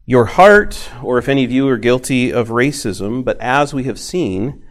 your 0.04 0.24
heart 0.26 0.90
or 1.02 1.18
if 1.18 1.28
any 1.28 1.44
of 1.44 1.50
you 1.50 1.68
are 1.68 1.78
guilty 1.78 2.32
of 2.32 2.48
racism, 2.48 3.24
but 3.24 3.40
as 3.40 3.72
we 3.72 3.84
have 3.84 3.98
seen, 3.98 4.64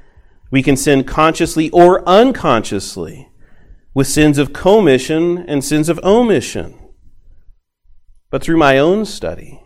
we 0.49 0.61
can 0.61 0.75
sin 0.75 1.03
consciously 1.03 1.69
or 1.69 2.07
unconsciously 2.07 3.29
with 3.93 4.07
sins 4.07 4.37
of 4.37 4.53
commission 4.53 5.37
and 5.37 5.63
sins 5.63 5.89
of 5.89 5.99
omission. 6.03 6.77
But 8.29 8.43
through 8.43 8.57
my 8.57 8.77
own 8.77 9.05
study, 9.05 9.61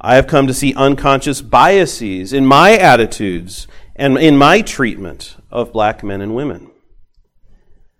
I 0.00 0.14
have 0.14 0.26
come 0.26 0.46
to 0.46 0.54
see 0.54 0.74
unconscious 0.74 1.42
biases 1.42 2.32
in 2.32 2.46
my 2.46 2.76
attitudes 2.76 3.66
and 3.94 4.16
in 4.16 4.36
my 4.36 4.62
treatment 4.62 5.36
of 5.50 5.72
black 5.72 6.02
men 6.02 6.20
and 6.20 6.34
women. 6.34 6.70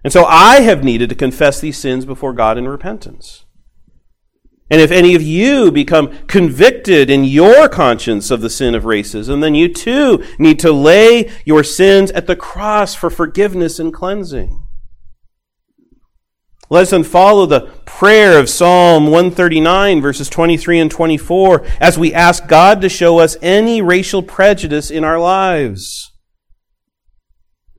And 0.03 0.13
so 0.13 0.25
I 0.25 0.61
have 0.61 0.83
needed 0.83 1.11
to 1.11 1.15
confess 1.15 1.61
these 1.61 1.77
sins 1.77 2.05
before 2.05 2.33
God 2.33 2.57
in 2.57 2.67
repentance. 2.67 3.45
And 4.71 4.81
if 4.81 4.93
any 4.93 5.17
of 5.17 5.23
you 5.23 5.73
become 5.73 6.17
convicted 6.29 7.11
in 7.11 7.25
your 7.25 7.69
conscience 7.69 8.31
of 8.31 8.41
the 8.41 8.49
sin 8.49 8.77
of 8.77 8.85
racism, 8.85 9.41
then 9.41 9.57
you 9.57 9.73
too 9.73 10.25
need 10.39 10.61
to 10.61 10.71
lay 10.71 11.29
your 11.45 11.65
sins 11.65 12.13
at 12.13 12.29
the 12.29 12.37
cross 12.37 12.95
for 12.95 13.11
forgiveness 13.11 13.81
and 13.81 13.93
cleansing. 13.93 14.63
Let 16.73 16.83
us 16.83 16.91
then 16.91 17.03
follow 17.03 17.47
the 17.47 17.63
prayer 17.85 18.39
of 18.39 18.49
Psalm 18.49 19.07
139, 19.07 20.01
verses 20.01 20.29
23 20.29 20.79
and 20.79 20.91
24, 20.91 21.67
as 21.81 21.99
we 21.99 22.15
ask 22.15 22.47
God 22.47 22.81
to 22.83 22.89
show 22.89 23.19
us 23.19 23.37
any 23.43 23.83
racial 23.83 24.23
prejudice 24.23 24.89
in 24.89 25.03
our 25.03 25.19
lives. 25.19 26.13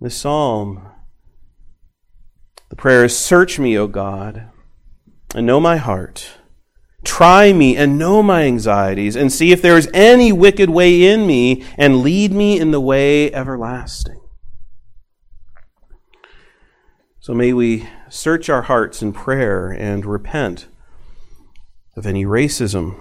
This 0.01 0.17
psalm, 0.17 0.89
the 2.67 2.75
prayer 2.75 3.05
is 3.05 3.17
Search 3.17 3.57
me, 3.57 3.77
O 3.77 3.87
God, 3.87 4.49
and 5.33 5.47
know 5.47 5.61
my 5.61 5.77
heart. 5.77 6.40
Try 7.03 7.51
me 7.51 7.75
and 7.75 7.97
know 7.97 8.21
my 8.21 8.43
anxieties, 8.43 9.15
and 9.15 9.31
see 9.31 9.51
if 9.51 9.61
there 9.61 9.77
is 9.77 9.89
any 9.93 10.31
wicked 10.31 10.69
way 10.69 11.03
in 11.03 11.25
me, 11.25 11.65
and 11.77 12.01
lead 12.01 12.31
me 12.31 12.59
in 12.59 12.71
the 12.71 12.81
way 12.81 13.33
everlasting. 13.33 14.19
So 17.19 17.33
may 17.33 17.53
we 17.53 17.87
search 18.09 18.49
our 18.49 18.63
hearts 18.63 19.01
in 19.01 19.13
prayer 19.13 19.69
and 19.69 20.05
repent 20.05 20.67
of 21.95 22.05
any 22.05 22.25
racism. 22.25 22.99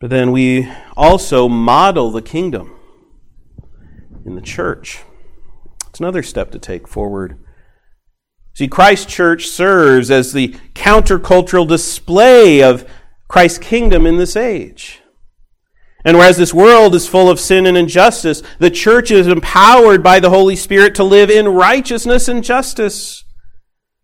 But 0.00 0.10
then 0.10 0.32
we 0.32 0.70
also 0.96 1.48
model 1.48 2.10
the 2.10 2.22
kingdom 2.22 2.74
in 4.26 4.34
the 4.34 4.40
church. 4.40 5.02
It's 5.88 6.00
another 6.00 6.22
step 6.22 6.50
to 6.52 6.58
take 6.58 6.86
forward. 6.88 7.43
See, 8.54 8.68
Christ 8.68 9.08
Church 9.08 9.48
serves 9.48 10.10
as 10.10 10.32
the 10.32 10.54
countercultural 10.74 11.68
display 11.68 12.62
of 12.62 12.88
Christ's 13.26 13.58
kingdom 13.58 14.06
in 14.06 14.16
this 14.16 14.36
age. 14.36 15.02
And 16.04 16.18
whereas 16.18 16.36
this 16.36 16.54
world 16.54 16.94
is 16.94 17.08
full 17.08 17.30
of 17.30 17.40
sin 17.40 17.66
and 17.66 17.76
injustice, 17.76 18.42
the 18.58 18.70
church 18.70 19.10
is 19.10 19.26
empowered 19.26 20.02
by 20.02 20.20
the 20.20 20.30
Holy 20.30 20.54
Spirit 20.54 20.94
to 20.96 21.04
live 21.04 21.30
in 21.30 21.48
righteousness 21.48 22.28
and 22.28 22.44
justice. 22.44 23.24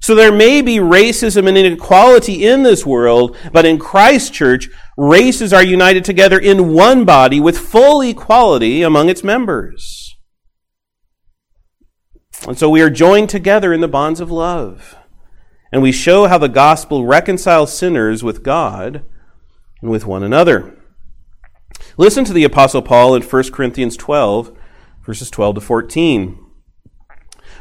So 0.01 0.15
there 0.15 0.33
may 0.33 0.63
be 0.63 0.79
racism 0.79 1.47
and 1.47 1.59
inequality 1.59 2.47
in 2.47 2.63
this 2.63 2.87
world, 2.87 3.37
but 3.53 3.67
in 3.67 3.79
Christ's 3.79 4.31
church, 4.31 4.71
races 4.97 5.53
are 5.53 5.63
united 5.63 6.05
together 6.05 6.39
in 6.39 6.73
one 6.73 7.05
body 7.05 7.39
with 7.39 7.59
full 7.59 8.01
equality 8.01 8.83
among 8.83 9.11
its 9.11 9.23
members. 9.23 10.17
And 12.47 12.59
so 12.59 12.71
we 12.71 12.81
are 12.81 12.91
joined 12.91 13.29
together 13.29 13.73
in 13.73 13.81
the 13.81 13.89
bonds 13.89 14.21
of 14.21 14.31
love. 14.31 14.97
And 15.73 15.83
we 15.83 15.93
show 15.93 16.27
how 16.27 16.39
the 16.39 16.49
gospel 16.49 17.05
reconciles 17.05 17.77
sinners 17.77 18.25
with 18.25 18.43
God 18.43 19.05
and 19.81 19.91
with 19.91 20.07
one 20.07 20.23
another. 20.23 20.77
Listen 21.97 22.25
to 22.25 22.33
the 22.33 22.45
Apostle 22.45 22.83
Paul 22.83 23.15
in 23.15 23.23
1 23.23 23.51
Corinthians 23.53 23.97
12, 23.97 24.57
verses 25.05 25.31
12 25.31 25.57
to 25.57 25.61
14. 25.61 26.47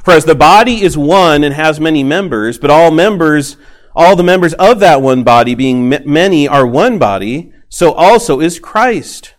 For 0.04 0.12
as 0.12 0.26
the 0.26 0.36
body 0.36 0.82
is 0.82 0.98
one 0.98 1.44
and 1.44 1.54
has 1.54 1.80
many 1.80 2.04
members, 2.04 2.58
but 2.58 2.72
all 2.72 2.89
members, 2.89 3.58
all 3.96 4.15
the 4.15 4.24
members 4.24 4.54
of 4.56 4.80
that 4.80 5.02
one 5.02 5.24
body, 5.24 5.56
being 5.56 5.89
many, 5.89 6.48
are 6.48 6.65
one 6.65 6.98
body, 6.98 7.52
so 7.68 7.92
also 7.92 8.39
is 8.39 8.60
Christ. 8.60 9.36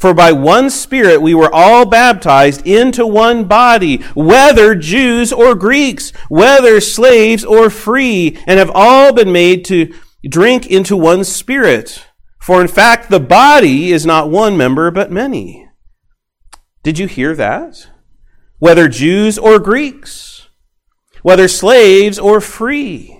For 0.00 0.14
by 0.14 0.32
one 0.32 0.70
Spirit 0.70 1.20
we 1.20 1.34
were 1.34 1.54
all 1.54 1.84
baptized 1.84 2.66
into 2.66 3.06
one 3.06 3.44
body, 3.44 3.98
whether 4.14 4.74
Jews 4.74 5.30
or 5.30 5.54
Greeks, 5.54 6.10
whether 6.30 6.80
slaves 6.80 7.44
or 7.44 7.68
free, 7.68 8.38
and 8.46 8.58
have 8.58 8.70
all 8.74 9.12
been 9.12 9.30
made 9.30 9.62
to 9.66 9.92
drink 10.26 10.66
into 10.66 10.96
one 10.96 11.22
Spirit. 11.22 12.06
For 12.40 12.62
in 12.62 12.68
fact, 12.68 13.10
the 13.10 13.20
body 13.20 13.92
is 13.92 14.06
not 14.06 14.30
one 14.30 14.56
member, 14.56 14.90
but 14.90 15.12
many. 15.12 15.68
Did 16.82 16.98
you 16.98 17.06
hear 17.06 17.36
that? 17.36 17.88
Whether 18.58 18.88
Jews 18.88 19.38
or 19.38 19.58
Greeks, 19.58 20.48
whether 21.20 21.46
slaves 21.46 22.18
or 22.18 22.40
free. 22.40 23.19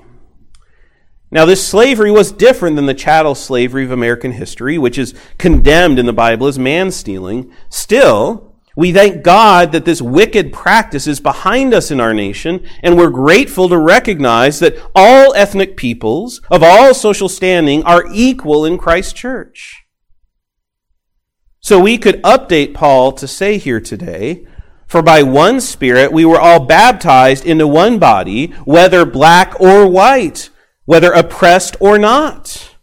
Now, 1.33 1.45
this 1.45 1.67
slavery 1.67 2.11
was 2.11 2.33
different 2.33 2.75
than 2.75 2.87
the 2.87 2.95
chattel 2.95 3.37
slavery 3.37 3.85
of 3.85 3.93
American 3.93 4.33
history, 4.33 4.79
which 4.79 4.99
is 4.99 5.15
condemned 5.39 5.99
in 5.99 6.07
the 6.07 6.13
Bible 6.13 6.49
as 6.49 6.59
man 6.59 6.91
stealing. 6.91 7.53
Still, 7.69 8.57
we 8.77 8.93
thank 8.93 9.23
God 9.23 9.73
that 9.73 9.85
this 9.85 10.03
wicked 10.03 10.53
practice 10.53 11.07
is 11.07 11.21
behind 11.21 11.73
us 11.73 11.91
in 11.91 12.01
our 12.01 12.15
nation, 12.15 12.67
and 12.83 12.97
we're 12.97 13.11
grateful 13.11 13.69
to 13.69 13.79
recognize 13.79 14.59
that 14.59 14.77
all 14.95 15.35
ethnic 15.35 15.77
peoples 15.77 16.41
of 16.51 16.63
all 16.63 16.95
social 16.95 17.29
standing 17.29 17.85
are 17.85 18.07
equal 18.13 18.65
in 18.65 18.79
Christ's 18.79 19.13
church. 19.13 19.85
So 21.61 21.79
we 21.79 21.99
could 21.99 22.23
update 22.23 22.75
Paul 22.75 23.13
to 23.13 23.29
say 23.29 23.59
here 23.59 23.81
today, 23.81 24.47
for 24.87 25.03
by 25.03 25.23
one 25.23 25.61
Spirit 25.61 26.11
we 26.11 26.25
were 26.25 26.41
all 26.41 26.65
baptized 26.65 27.45
into 27.45 27.69
one 27.69 27.99
body, 27.99 28.47
whether 28.65 29.05
black 29.05 29.61
or 29.61 29.87
white, 29.87 30.49
whether 30.91 31.13
oppressed 31.13 31.77
or 31.79 31.99
not, 31.99 32.75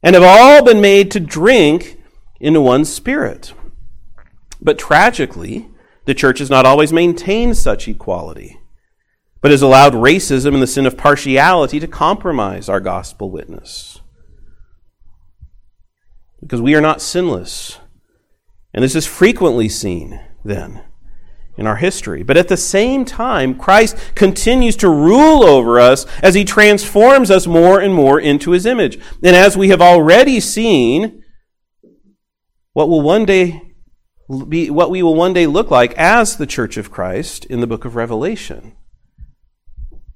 and 0.00 0.14
have 0.14 0.22
all 0.22 0.64
been 0.64 0.80
made 0.80 1.10
to 1.10 1.18
drink 1.18 2.00
into 2.38 2.60
one 2.60 2.84
Spirit. 2.84 3.52
But 4.60 4.78
tragically, 4.78 5.68
the 6.04 6.14
church 6.14 6.38
has 6.38 6.50
not 6.50 6.64
always 6.64 6.92
maintained 6.92 7.56
such 7.56 7.88
equality, 7.88 8.60
but 9.40 9.50
has 9.50 9.60
allowed 9.60 9.94
racism 9.94 10.54
and 10.54 10.62
the 10.62 10.68
sin 10.68 10.86
of 10.86 10.96
partiality 10.96 11.80
to 11.80 11.88
compromise 11.88 12.68
our 12.68 12.78
gospel 12.78 13.28
witness. 13.28 14.00
Because 16.40 16.60
we 16.60 16.76
are 16.76 16.80
not 16.80 17.02
sinless. 17.02 17.80
And 18.72 18.84
this 18.84 18.94
is 18.94 19.04
frequently 19.04 19.68
seen, 19.68 20.20
then, 20.44 20.80
in 21.56 21.66
our 21.66 21.76
history. 21.76 22.22
But 22.22 22.36
at 22.36 22.48
the 22.48 22.56
same 22.56 23.04
time, 23.04 23.56
Christ 23.56 23.96
continues 24.14 24.76
to 24.76 24.88
rule 24.88 25.44
over 25.44 25.80
us 25.80 26.06
as 26.22 26.34
he 26.34 26.44
transforms 26.44 27.30
us 27.30 27.46
more 27.46 27.80
and 27.80 27.94
more 27.94 28.20
into 28.20 28.50
his 28.50 28.66
image. 28.66 28.98
And 29.22 29.36
as 29.36 29.56
we 29.56 29.68
have 29.68 29.80
already 29.80 30.40
seen, 30.40 31.22
what 32.72 32.88
will 32.88 33.02
one 33.02 33.24
day 33.24 33.62
be 34.48 34.70
what 34.70 34.90
we 34.90 35.02
will 35.02 35.14
one 35.14 35.32
day 35.32 35.46
look 35.46 35.70
like 35.70 35.94
as 35.94 36.36
the 36.36 36.46
church 36.46 36.76
of 36.76 36.90
Christ 36.90 37.44
in 37.44 37.60
the 37.60 37.66
book 37.66 37.84
of 37.84 37.94
Revelation. 37.94 38.74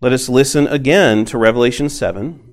Let 0.00 0.12
us 0.12 0.28
listen 0.28 0.66
again 0.66 1.24
to 1.26 1.38
Revelation 1.38 1.88
7 1.88 2.50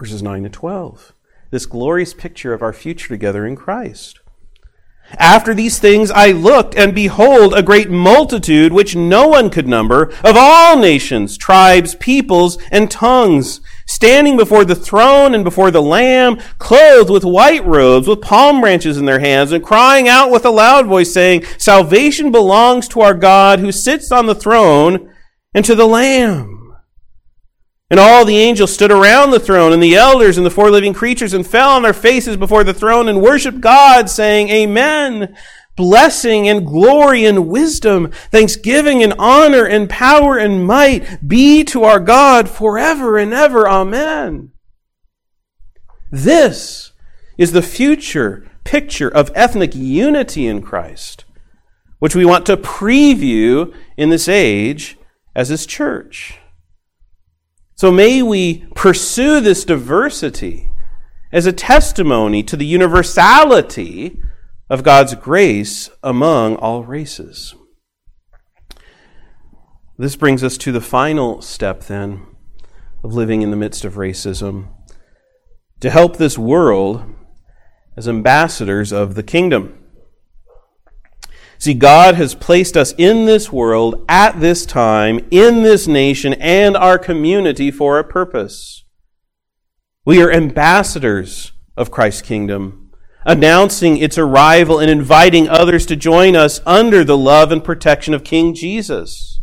verses 0.00 0.22
9 0.22 0.44
to 0.44 0.48
12. 0.48 1.14
This 1.50 1.66
glorious 1.66 2.14
picture 2.14 2.54
of 2.54 2.62
our 2.62 2.72
future 2.72 3.08
together 3.08 3.46
in 3.46 3.54
Christ. 3.54 4.19
After 5.18 5.54
these 5.54 5.78
things 5.78 6.10
I 6.10 6.30
looked, 6.32 6.74
and 6.76 6.94
behold, 6.94 7.52
a 7.54 7.62
great 7.62 7.90
multitude 7.90 8.72
which 8.72 8.94
no 8.94 9.26
one 9.26 9.50
could 9.50 9.66
number, 9.66 10.12
of 10.22 10.36
all 10.36 10.78
nations, 10.78 11.36
tribes, 11.36 11.94
peoples, 11.96 12.58
and 12.70 12.90
tongues, 12.90 13.60
standing 13.86 14.36
before 14.36 14.64
the 14.64 14.74
throne 14.74 15.34
and 15.34 15.42
before 15.42 15.70
the 15.70 15.82
Lamb, 15.82 16.38
clothed 16.58 17.10
with 17.10 17.24
white 17.24 17.64
robes, 17.66 18.06
with 18.06 18.20
palm 18.20 18.60
branches 18.60 18.98
in 18.98 19.04
their 19.04 19.20
hands, 19.20 19.52
and 19.52 19.64
crying 19.64 20.08
out 20.08 20.30
with 20.30 20.44
a 20.44 20.50
loud 20.50 20.86
voice, 20.86 21.12
saying, 21.12 21.44
Salvation 21.58 22.30
belongs 22.30 22.86
to 22.88 23.00
our 23.00 23.14
God 23.14 23.58
who 23.58 23.72
sits 23.72 24.12
on 24.12 24.26
the 24.26 24.34
throne 24.34 25.12
and 25.52 25.64
to 25.64 25.74
the 25.74 25.86
Lamb. 25.86 26.59
And 27.90 27.98
all 27.98 28.24
the 28.24 28.36
angels 28.36 28.72
stood 28.72 28.92
around 28.92 29.32
the 29.32 29.40
throne, 29.40 29.72
and 29.72 29.82
the 29.82 29.96
elders 29.96 30.36
and 30.36 30.46
the 30.46 30.50
four 30.50 30.70
living 30.70 30.94
creatures, 30.94 31.34
and 31.34 31.44
fell 31.44 31.70
on 31.70 31.82
their 31.82 31.92
faces 31.92 32.36
before 32.36 32.62
the 32.62 32.72
throne 32.72 33.08
and 33.08 33.20
worshiped 33.20 33.60
God, 33.60 34.08
saying, 34.08 34.48
Amen. 34.48 35.36
Blessing 35.76 36.48
and 36.48 36.66
glory 36.66 37.24
and 37.24 37.48
wisdom, 37.48 38.10
thanksgiving 38.30 39.02
and 39.02 39.14
honor 39.18 39.64
and 39.64 39.88
power 39.88 40.36
and 40.36 40.66
might 40.66 41.26
be 41.26 41.64
to 41.64 41.84
our 41.84 41.98
God 41.98 42.48
forever 42.48 43.18
and 43.18 43.32
ever. 43.32 43.68
Amen. 43.68 44.52
This 46.10 46.92
is 47.38 47.52
the 47.52 47.62
future 47.62 48.50
picture 48.64 49.08
of 49.08 49.32
ethnic 49.34 49.74
unity 49.74 50.46
in 50.46 50.60
Christ, 50.60 51.24
which 51.98 52.14
we 52.14 52.26
want 52.26 52.46
to 52.46 52.56
preview 52.56 53.74
in 53.96 54.10
this 54.10 54.28
age 54.28 54.98
as 55.34 55.48
His 55.48 55.66
church. 55.66 56.38
So 57.80 57.90
may 57.90 58.20
we 58.20 58.66
pursue 58.74 59.40
this 59.40 59.64
diversity 59.64 60.68
as 61.32 61.46
a 61.46 61.52
testimony 61.54 62.42
to 62.42 62.54
the 62.54 62.66
universality 62.66 64.20
of 64.68 64.82
God's 64.82 65.14
grace 65.14 65.88
among 66.02 66.56
all 66.56 66.84
races. 66.84 67.54
This 69.96 70.14
brings 70.14 70.44
us 70.44 70.58
to 70.58 70.72
the 70.72 70.82
final 70.82 71.40
step, 71.40 71.84
then, 71.84 72.26
of 73.02 73.14
living 73.14 73.40
in 73.40 73.50
the 73.50 73.56
midst 73.56 73.86
of 73.86 73.94
racism 73.94 74.68
to 75.80 75.88
help 75.88 76.18
this 76.18 76.36
world 76.36 77.02
as 77.96 78.06
ambassadors 78.06 78.92
of 78.92 79.14
the 79.14 79.22
kingdom. 79.22 79.79
See, 81.60 81.74
God 81.74 82.14
has 82.14 82.34
placed 82.34 82.74
us 82.74 82.94
in 82.96 83.26
this 83.26 83.52
world 83.52 84.02
at 84.08 84.40
this 84.40 84.64
time, 84.64 85.20
in 85.30 85.62
this 85.62 85.86
nation, 85.86 86.32
and 86.40 86.74
our 86.74 86.98
community 86.98 87.70
for 87.70 87.98
a 87.98 88.04
purpose. 88.04 88.86
We 90.06 90.22
are 90.22 90.32
ambassadors 90.32 91.52
of 91.76 91.90
Christ's 91.90 92.22
kingdom, 92.22 92.92
announcing 93.26 93.98
its 93.98 94.16
arrival 94.16 94.78
and 94.78 94.90
inviting 94.90 95.50
others 95.50 95.84
to 95.86 95.96
join 95.96 96.34
us 96.34 96.62
under 96.64 97.04
the 97.04 97.18
love 97.18 97.52
and 97.52 97.62
protection 97.62 98.14
of 98.14 98.24
King 98.24 98.54
Jesus. 98.54 99.42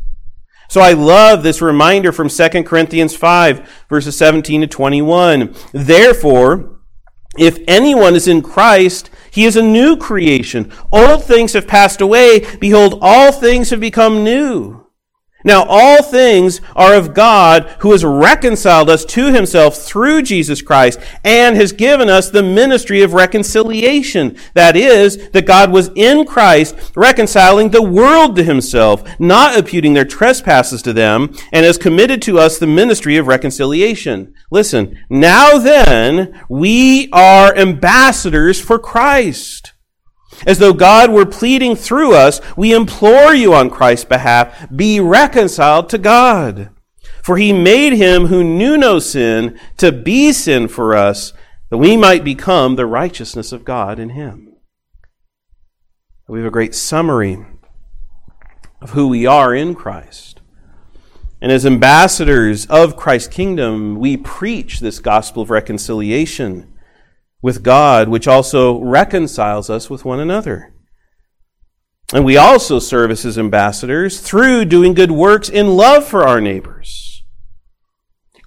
So 0.70 0.82
I 0.82 0.94
love 0.94 1.44
this 1.44 1.62
reminder 1.62 2.12
from 2.12 2.30
2 2.30 2.64
Corinthians 2.64 3.16
5, 3.16 3.86
verses 3.90 4.18
17 4.18 4.62
to 4.62 4.68
21. 4.68 5.54
Therefore, 5.72 6.77
if 7.38 7.60
anyone 7.67 8.15
is 8.15 8.28
in 8.28 8.41
Christ, 8.41 9.10
he 9.32 9.45
is 9.45 9.56
a 9.56 9.62
new 9.62 9.97
creation. 9.97 10.71
Old 10.91 11.23
things 11.23 11.54
have 11.54 11.67
passed 11.67 12.02
away. 12.02 12.39
Behold, 12.58 13.00
all 13.02 13.32
things 13.32 13.69
have 13.69 13.80
become 13.80 14.23
new. 14.23 14.88
Now 15.47 15.63
all 15.69 16.04
things 16.04 16.60
are 16.76 16.95
of 16.95 17.13
God 17.13 17.69
who 17.80 17.91
has 17.91 18.04
reconciled 18.04 18.89
us 18.89 19.06
to 19.06 19.32
himself 19.32 19.78
through 19.78 20.23
Jesus 20.23 20.62
Christ 20.62 21.00
and 21.23 21.56
has 21.56 21.71
given 21.71 22.10
us 22.10 22.30
the 22.30 22.43
ministry 22.43 23.02
of 23.02 23.13
reconciliation. 23.13 24.36
That 24.56 24.76
is, 24.76 25.30
that 25.30 25.45
God 25.45 25.71
was 25.71 25.89
in 25.95 26.26
Christ 26.26 26.76
reconciling 26.95 27.69
the 27.69 27.82
world 27.82 28.36
to 28.36 28.43
himself, 28.43 29.04
not 29.19 29.58
imputing 29.58 29.93
their 29.93 30.04
trespasses 30.04 30.82
to 30.82 30.91
them, 30.91 31.34
and 31.54 31.65
has 31.65 31.78
committed 31.78 32.21
to 32.23 32.39
us 32.39 32.58
the 32.58 32.67
ministry 32.67 33.15
of 33.15 33.28
reconciliation. 33.28 34.34
Listen, 34.50 34.98
now 35.10 35.58
then, 35.58 36.42
we 36.50 37.10
are 37.12 37.56
ambassadors 37.56 38.62
for 38.62 38.80
Christ. 38.80 39.74
As 40.46 40.60
though 40.60 40.74
God 40.74 41.12
were 41.12 41.26
pleading 41.26 41.76
through 41.76 42.14
us, 42.14 42.40
we 42.56 42.74
implore 42.74 43.34
you 43.34 43.54
on 43.54 43.70
Christ's 43.70 44.06
behalf, 44.06 44.68
be 44.74 45.00
reconciled 45.00 45.90
to 45.90 45.98
God. 45.98 46.70
For 47.24 47.38
he 47.38 47.52
made 47.52 47.94
him 47.94 48.28
who 48.28 48.44
knew 48.44 48.78
no 48.78 49.00
sin 49.00 49.60
to 49.78 49.92
be 49.92 50.32
sin 50.32 50.70
for 50.70 50.96
us, 50.96 51.34
that 51.70 51.78
we 51.78 51.98
might 51.98 52.24
become 52.24 52.76
the 52.76 52.86
righteousness 52.86 53.52
of 53.52 53.66
God 53.66 54.00
in 54.00 54.12
him. 54.12 54.54
We 56.30 56.40
have 56.40 56.48
a 56.48 56.52
great 56.52 56.76
summary 56.76 57.46
of 58.82 58.92
who 58.92 59.08
we 59.10 59.26
are 59.26 59.54
in 59.54 59.76
Christ. 59.76 60.37
And 61.39 61.52
as 61.52 61.65
ambassadors 61.65 62.65
of 62.65 62.97
Christ's 62.97 63.34
kingdom, 63.34 63.97
we 63.97 64.17
preach 64.17 64.80
this 64.80 65.00
gospel 65.00 65.43
of 65.43 65.50
reconciliation 65.50 66.73
with 67.41 67.62
God, 67.62 68.10
which 68.10 68.28
also 68.28 68.80
reconciles 68.82 69.69
us 69.69 69.89
with 69.89 70.04
one 70.04 70.19
another. 70.19 70.73
And 72.13 72.26
we 72.26 72.38
also 72.38 72.80
serve 72.80 73.12
as 73.12 73.23
his 73.23 73.38
ambassadors 73.38 74.19
through 74.19 74.65
doing 74.65 74.93
good 74.93 75.12
works 75.12 75.50
in 75.50 75.76
love 75.76 76.08
for 76.08 76.26
our 76.26 76.41
neighbors. 76.41 77.23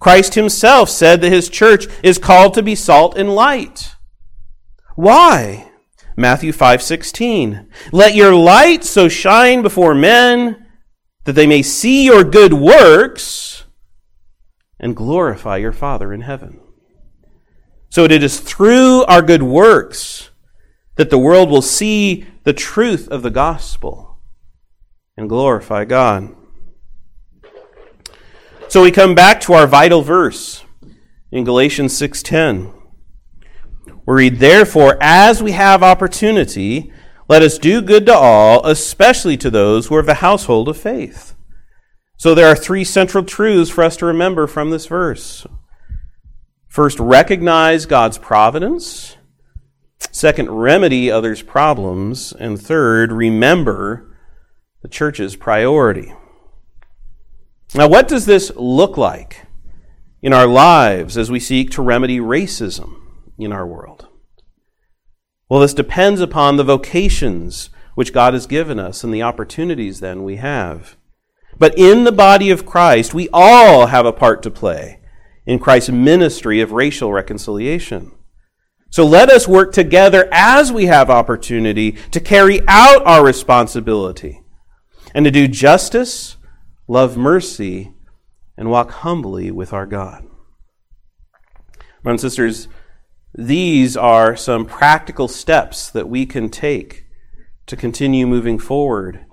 Christ 0.01 0.35
himself 0.35 0.89
said 0.89 1.21
that 1.21 1.31
his 1.31 1.51
church 1.51 1.87
is 2.03 2.19
called 2.19 2.55
to 2.55 2.63
be 2.63 2.75
salt 2.75 3.17
and 3.17 3.35
light. 3.35 3.95
Why? 4.97 5.71
Matthew 6.17 6.53
5:16. 6.53 7.69
Let 7.93 8.15
your 8.15 8.35
light 8.35 8.83
so 8.83 9.09
shine 9.09 9.63
before 9.63 9.95
men 9.95 10.60
that 11.31 11.35
they 11.35 11.47
may 11.47 11.63
see 11.63 12.05
your 12.05 12.25
good 12.25 12.53
works 12.53 13.63
and 14.81 14.97
glorify 14.97 15.59
your 15.59 15.71
Father 15.71 16.13
in 16.13 16.23
heaven. 16.23 16.59
So 17.89 18.03
it 18.03 18.11
is 18.21 18.41
through 18.41 19.05
our 19.05 19.23
good 19.23 19.45
works 19.45 20.31
that 20.97 21.09
the 21.09 21.19
world 21.19 21.49
will 21.49 21.63
see 21.63 22.27
the 22.43 22.53
truth 22.53 23.07
of 23.07 23.23
the 23.23 23.31
gospel 23.31 24.19
and 25.17 25.29
glorify 25.29 25.85
God. 25.85 26.35
So 28.67 28.83
we 28.83 28.91
come 28.91 29.15
back 29.15 29.41
to 29.43 29.53
our 29.53 29.69
vital 29.69 30.03
verse 30.03 30.65
in 31.31 31.45
Galatians 31.45 31.97
6:10. 31.97 32.73
We 34.05 34.15
read, 34.15 34.41
"Therefore, 34.41 34.99
as 35.01 35.41
we 35.41 35.53
have 35.53 35.85
opportunity, 35.85 36.93
let 37.31 37.43
us 37.43 37.59
do 37.59 37.81
good 37.81 38.05
to 38.07 38.15
all, 38.15 38.67
especially 38.67 39.37
to 39.37 39.51
those 39.51 39.87
who 39.87 39.95
are 39.95 40.01
of 40.01 40.07
the 40.07 40.15
household 40.15 40.69
of 40.69 40.77
faith." 40.77 41.35
So 42.19 42.35
there 42.35 42.49
are 42.49 42.57
three 42.57 42.85
central 42.85 43.25
truths 43.25 43.71
for 43.71 43.85
us 43.85 43.97
to 43.99 44.07
remember 44.07 44.47
from 44.47 44.71
this 44.71 44.87
verse. 44.87 45.47
First, 46.69 46.99
recognize 47.01 47.87
God's 47.87 48.19
providence. 48.19 49.17
Second, 50.11 50.51
remedy 50.51 51.11
others' 51.11 51.43
problems. 51.43 52.33
And 52.39 52.61
third, 52.61 53.13
remember 53.13 54.17
the 54.83 54.89
church's 54.89 55.37
priority. 55.37 56.13
Now, 57.75 57.89
what 57.89 58.09
does 58.09 58.27
this 58.27 58.51
look 58.57 58.97
like 58.99 59.47
in 60.21 60.33
our 60.33 60.47
lives 60.47 61.17
as 61.17 61.31
we 61.31 61.39
seek 61.39 61.71
to 61.71 61.83
remedy 61.83 62.19
racism 62.19 62.97
in 63.39 63.53
our 63.53 63.67
world? 63.67 64.09
Well, 65.51 65.61
this 65.61 65.75
depends 65.75 66.21
upon 66.21 66.57
the 66.57 66.65
vocations 66.65 67.71
which 67.97 68.13
God 68.13 68.35
has 68.35 68.47
given 68.47 68.79
us 68.79 69.03
and 69.03 69.13
the 69.13 69.23
opportunities 69.23 69.99
then 69.99 70.23
we 70.23 70.37
have. 70.37 70.97
But 71.59 71.77
in 71.77 72.05
the 72.05 72.13
body 72.13 72.51
of 72.51 72.65
Christ, 72.65 73.13
we 73.13 73.29
all 73.33 73.89
have 73.89 74.07
a 74.07 74.13
part 74.13 74.45
to 74.45 74.51
play 74.51 75.01
in 75.45 75.59
Christ's 75.59 75.91
ministry 75.91 76.61
of 76.61 76.71
racial 76.71 77.13
reconciliation. 77.13 78.13
So 78.91 79.05
let 79.05 79.29
us 79.29 79.49
work 79.49 79.73
together 79.73 80.29
as 80.31 80.73
we 80.73 80.87
have 80.87 81.11
opportunity 81.11 81.93
to 82.13 82.21
carry 82.21 82.61
out 82.69 83.05
our 83.05 83.25
responsibility 83.25 84.43
and 85.15 85.25
to 85.25 85.33
do 85.33 85.49
justice, 85.49 86.37
love 86.87 87.17
mercy, 87.17 87.93
and 88.57 88.71
walk 88.71 88.93
humbly 88.93 89.51
with 89.51 89.73
our 89.73 89.87
God. 89.87 90.25
Brothers 92.03 92.23
and 92.25 92.31
sisters, 92.33 92.69
these 93.35 93.97
are 93.97 94.35
some 94.35 94.67
practical 94.67 95.29
steps 95.29 95.91
that 95.91 96.09
we 96.09 96.27
can 96.27 96.49
take 96.49 97.07
to 97.67 97.77
continue 97.77 98.27
moving 98.27 98.59
forward 98.59 99.25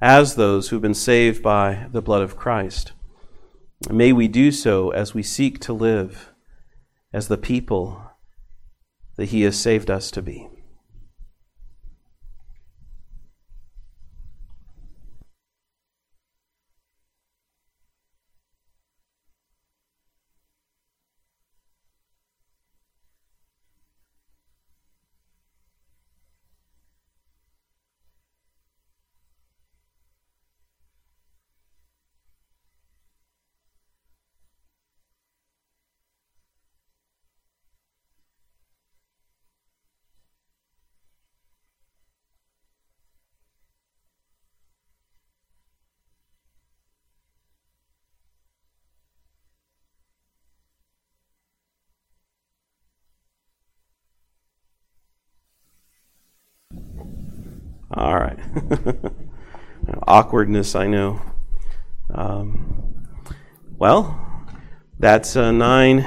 as 0.00 0.34
those 0.34 0.68
who've 0.68 0.82
been 0.82 0.94
saved 0.94 1.42
by 1.42 1.86
the 1.92 2.02
blood 2.02 2.22
of 2.22 2.36
Christ. 2.36 2.92
May 3.90 4.12
we 4.12 4.28
do 4.28 4.50
so 4.50 4.90
as 4.90 5.14
we 5.14 5.22
seek 5.22 5.60
to 5.60 5.72
live 5.72 6.32
as 7.12 7.28
the 7.28 7.38
people 7.38 8.02
that 9.16 9.26
He 9.26 9.42
has 9.42 9.58
saved 9.58 9.90
us 9.90 10.10
to 10.10 10.20
be. 10.20 10.48
All 57.96 58.14
right. 58.16 58.38
Awkwardness, 60.06 60.74
I 60.74 60.86
know. 60.86 61.20
Um, 62.12 63.06
well, 63.78 64.20
that's 64.98 65.36
uh, 65.36 65.50
nine 65.50 65.98